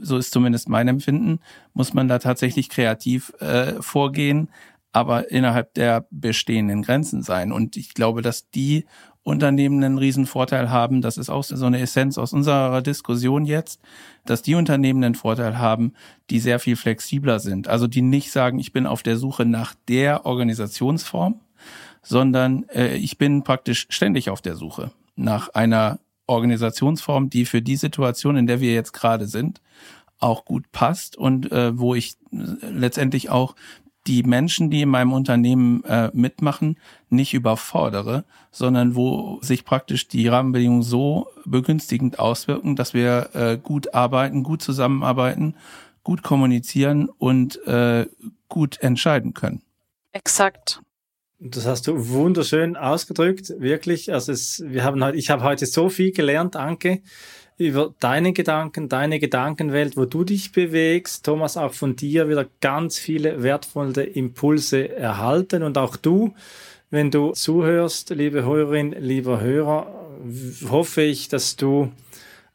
so 0.00 0.16
ist 0.16 0.32
zumindest 0.32 0.68
mein 0.68 0.88
Empfinden, 0.88 1.40
muss 1.74 1.94
man 1.94 2.08
da 2.08 2.18
tatsächlich 2.18 2.68
kreativ 2.68 3.32
äh, 3.40 3.80
vorgehen, 3.80 4.48
aber 4.92 5.30
innerhalb 5.30 5.74
der 5.74 6.06
bestehenden 6.10 6.82
Grenzen 6.82 7.22
sein. 7.22 7.52
Und 7.52 7.76
ich 7.76 7.94
glaube, 7.94 8.22
dass 8.22 8.50
die 8.50 8.86
Unternehmen 9.22 9.84
einen 9.84 9.98
Riesenvorteil 9.98 10.70
haben, 10.70 11.02
das 11.02 11.18
ist 11.18 11.30
auch 11.30 11.44
so 11.44 11.66
eine 11.66 11.80
Essenz 11.80 12.16
aus 12.16 12.32
unserer 12.32 12.80
Diskussion 12.82 13.44
jetzt, 13.44 13.80
dass 14.24 14.42
die 14.42 14.54
Unternehmen 14.54 15.04
einen 15.04 15.14
Vorteil 15.14 15.58
haben, 15.58 15.92
die 16.30 16.40
sehr 16.40 16.58
viel 16.58 16.76
flexibler 16.76 17.38
sind. 17.38 17.68
Also 17.68 17.86
die 17.86 18.02
nicht 18.02 18.32
sagen, 18.32 18.58
ich 18.58 18.72
bin 18.72 18.86
auf 18.86 19.02
der 19.02 19.16
Suche 19.16 19.44
nach 19.44 19.74
der 19.88 20.24
Organisationsform, 20.24 21.40
sondern 22.02 22.64
äh, 22.70 22.96
ich 22.96 23.18
bin 23.18 23.44
praktisch 23.44 23.86
ständig 23.90 24.30
auf 24.30 24.40
der 24.40 24.56
Suche 24.56 24.90
nach 25.16 25.50
einer 25.50 26.00
Organisationsform, 26.30 27.28
die 27.28 27.44
für 27.44 27.60
die 27.60 27.76
Situation, 27.76 28.36
in 28.36 28.46
der 28.46 28.60
wir 28.60 28.72
jetzt 28.72 28.92
gerade 28.92 29.26
sind, 29.26 29.60
auch 30.18 30.44
gut 30.44 30.70
passt 30.72 31.16
und 31.16 31.50
äh, 31.50 31.78
wo 31.78 31.94
ich 31.94 32.16
letztendlich 32.30 33.30
auch 33.30 33.54
die 34.06 34.22
Menschen, 34.22 34.70
die 34.70 34.82
in 34.82 34.88
meinem 34.88 35.12
Unternehmen 35.12 35.84
äh, 35.84 36.10
mitmachen, 36.14 36.78
nicht 37.10 37.34
überfordere, 37.34 38.24
sondern 38.50 38.94
wo 38.94 39.38
sich 39.42 39.64
praktisch 39.64 40.08
die 40.08 40.26
Rahmenbedingungen 40.28 40.82
so 40.82 41.26
begünstigend 41.44 42.18
auswirken, 42.18 42.76
dass 42.76 42.94
wir 42.94 43.30
äh, 43.34 43.58
gut 43.62 43.94
arbeiten, 43.94 44.42
gut 44.42 44.62
zusammenarbeiten, 44.62 45.54
gut 46.02 46.22
kommunizieren 46.22 47.08
und 47.08 47.64
äh, 47.66 48.06
gut 48.48 48.80
entscheiden 48.80 49.34
können. 49.34 49.62
Exakt. 50.12 50.80
Das 51.42 51.64
hast 51.64 51.86
du 51.86 52.10
wunderschön 52.10 52.76
ausgedrückt, 52.76 53.54
wirklich. 53.58 54.12
Also 54.12 54.30
es, 54.30 54.62
wir 54.66 54.84
haben 54.84 55.02
heute, 55.02 55.16
ich 55.16 55.30
habe 55.30 55.42
heute 55.42 55.64
so 55.64 55.88
viel 55.88 56.12
gelernt, 56.12 56.54
Anke, 56.54 57.00
über 57.56 57.94
deine 57.98 58.34
Gedanken, 58.34 58.90
deine 58.90 59.18
Gedankenwelt, 59.18 59.96
wo 59.96 60.04
du 60.04 60.24
dich 60.24 60.52
bewegst. 60.52 61.24
Thomas, 61.24 61.56
auch 61.56 61.72
von 61.72 61.96
dir 61.96 62.28
wieder 62.28 62.46
ganz 62.60 62.98
viele 62.98 63.42
wertvolle 63.42 64.02
Impulse 64.02 64.94
erhalten 64.94 65.62
und 65.62 65.78
auch 65.78 65.96
du, 65.96 66.34
wenn 66.90 67.10
du 67.10 67.32
zuhörst, 67.32 68.10
liebe 68.10 68.44
Hörerin, 68.44 68.92
lieber 68.92 69.40
Hörer, 69.40 70.10
hoffe 70.68 71.00
ich, 71.00 71.28
dass 71.28 71.56
du 71.56 71.90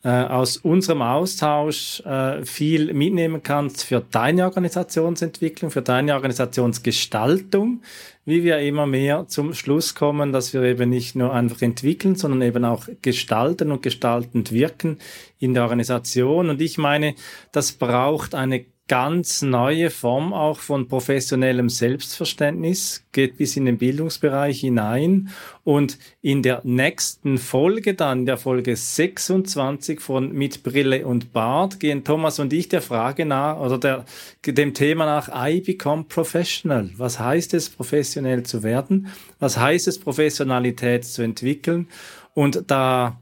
äh, 0.05 0.09
aus 0.09 0.57
unserem 0.57 1.01
Austausch 1.01 1.99
äh, 2.01 2.45
viel 2.45 2.93
mitnehmen 2.93 3.41
kannst 3.41 3.83
für 3.83 4.01
deine 4.11 4.43
Organisationsentwicklung, 4.43 5.71
für 5.71 5.81
deine 5.81 6.13
Organisationsgestaltung, 6.13 7.81
wie 8.23 8.43
wir 8.43 8.59
immer 8.59 8.85
mehr 8.85 9.27
zum 9.27 9.55
Schluss 9.55 9.95
kommen, 9.95 10.31
dass 10.31 10.53
wir 10.53 10.61
eben 10.61 10.91
nicht 10.91 11.15
nur 11.15 11.33
einfach 11.33 11.63
entwickeln, 11.63 12.13
sondern 12.13 12.43
eben 12.43 12.65
auch 12.65 12.87
gestalten 13.01 13.71
und 13.71 13.81
gestaltend 13.81 14.51
wirken 14.51 14.99
in 15.39 15.55
der 15.55 15.63
Organisation. 15.63 16.51
Und 16.51 16.61
ich 16.61 16.77
meine, 16.77 17.15
das 17.51 17.71
braucht 17.71 18.35
eine 18.35 18.65
ganz 18.87 19.41
neue 19.41 19.89
Form 19.89 20.31
auch 20.31 20.59
von 20.59 20.87
professionellem 20.87 21.69
Selbstverständnis, 21.69 23.03
geht 23.11 23.37
bis 23.37 23.57
in 23.57 23.65
den 23.65 23.79
Bildungsbereich 23.79 24.59
hinein. 24.59 25.29
Und 25.63 25.97
in 26.21 26.43
der 26.43 26.61
nächsten 26.63 27.39
Folge, 27.39 27.95
dann 27.95 28.27
der 28.27 28.37
Folge 28.37 28.75
26 28.75 29.99
von 29.99 30.31
Mit 30.33 30.61
Brille 30.61 31.07
und 31.07 31.33
Bart, 31.33 31.79
gehen 31.79 32.03
Thomas 32.03 32.37
und 32.37 32.53
ich 32.53 32.69
der 32.69 32.83
Frage 32.83 33.25
nach, 33.25 33.59
oder 33.59 33.79
der, 33.79 34.05
dem 34.45 34.75
Thema 34.75 35.05
nach, 35.05 35.29
I 35.33 35.61
become 35.61 36.03
professional. 36.03 36.91
Was 36.97 37.19
heißt 37.19 37.55
es, 37.55 37.69
professionell 37.69 38.43
zu 38.43 38.61
werden? 38.61 39.07
Was 39.39 39.57
heißt 39.57 39.87
es, 39.87 39.97
Professionalität 39.97 41.05
zu 41.05 41.23
entwickeln? 41.23 41.87
Und 42.35 42.65
da 42.67 43.17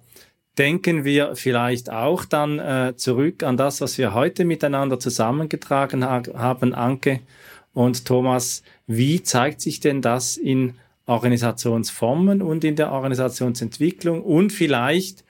denken 0.58 1.04
wir 1.04 1.36
vielleicht 1.36 1.90
auch 1.92 2.26
dann 2.26 2.60
äh, 2.60 2.94
zurück 2.96 3.44
an 3.44 3.58
das, 3.58 3.82
was 3.82 3.98
wir 3.98 4.14
heute 4.14 4.46
miteinander 4.46 5.00
zusammengetragen 5.00 6.06
ha 6.06 6.22
haben, 6.36 6.74
Anke 6.74 7.22
und 7.74 8.06
Thomas. 8.06 8.64
Wie 8.86 9.24
zeigt 9.24 9.62
sich 9.62 9.80
denn 9.80 10.02
das 10.02 10.38
in 10.38 10.76
Organisationsformen 11.06 12.42
und 12.42 12.64
in 12.64 12.76
der 12.76 12.92
Organisationsentwicklung 12.92 14.22
und 14.24 14.54
vielleicht 14.54 15.24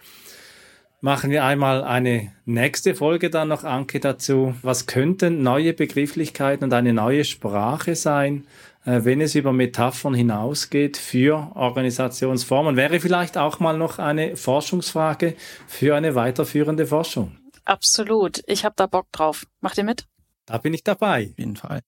machen 1.01 1.31
wir 1.31 1.43
einmal 1.43 1.83
eine 1.83 2.31
nächste 2.45 2.95
Folge 2.95 3.29
dann 3.29 3.49
noch, 3.49 3.63
Anke, 3.63 3.99
dazu. 3.99 4.55
Was 4.61 4.85
könnten 4.85 5.43
neue 5.43 5.73
Begrifflichkeiten 5.73 6.63
und 6.63 6.73
eine 6.73 6.93
neue 6.93 7.25
Sprache 7.25 7.95
sein, 7.95 8.45
wenn 8.85 9.21
es 9.21 9.35
über 9.35 9.53
Metaphern 9.53 10.13
hinausgeht 10.13 10.97
für 10.97 11.51
Organisationsformen? 11.55 12.75
Wäre 12.75 12.99
vielleicht 12.99 13.37
auch 13.37 13.59
mal 13.59 13.77
noch 13.77 13.99
eine 13.99 14.35
Forschungsfrage 14.35 15.35
für 15.67 15.95
eine 15.95 16.15
weiterführende 16.15 16.85
Forschung. 16.85 17.37
Absolut. 17.65 18.41
Ich 18.47 18.65
habe 18.65 18.75
da 18.75 18.87
Bock 18.87 19.07
drauf. 19.11 19.45
Macht 19.61 19.77
ihr 19.77 19.85
mit? 19.85 20.05
Da 20.45 20.57
bin 20.57 20.73
ich 20.73 20.83
dabei. 20.83 21.29
Auf 21.31 21.39
jeden 21.39 21.55
Fall. 21.55 21.79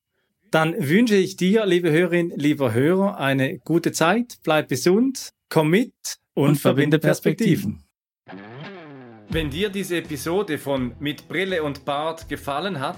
Dann 0.52 0.74
wünsche 0.78 1.16
ich 1.16 1.36
dir, 1.36 1.66
liebe 1.66 1.91
Hörerin, 1.91 2.32
lieber 2.36 2.74
Hörer, 2.74 3.18
eine 3.20 3.58
gute 3.60 3.91
Zeit. 3.91 4.38
Bleib 4.43 4.70
gesund, 4.70 5.32
komm 5.50 5.70
mit 5.70 5.93
und, 6.34 6.50
und 6.50 6.56
verbinde 6.56 7.00
Perspektiven. 7.00 7.84
Wenn 9.30 9.50
dir 9.50 9.70
diese 9.70 9.98
Episode 9.98 10.58
von 10.58 10.93
Mit 11.00 11.28
Brille 11.28 11.64
und 11.64 11.84
Bart 11.84 12.30
gefallen 12.30 12.80
hat, 12.80 12.98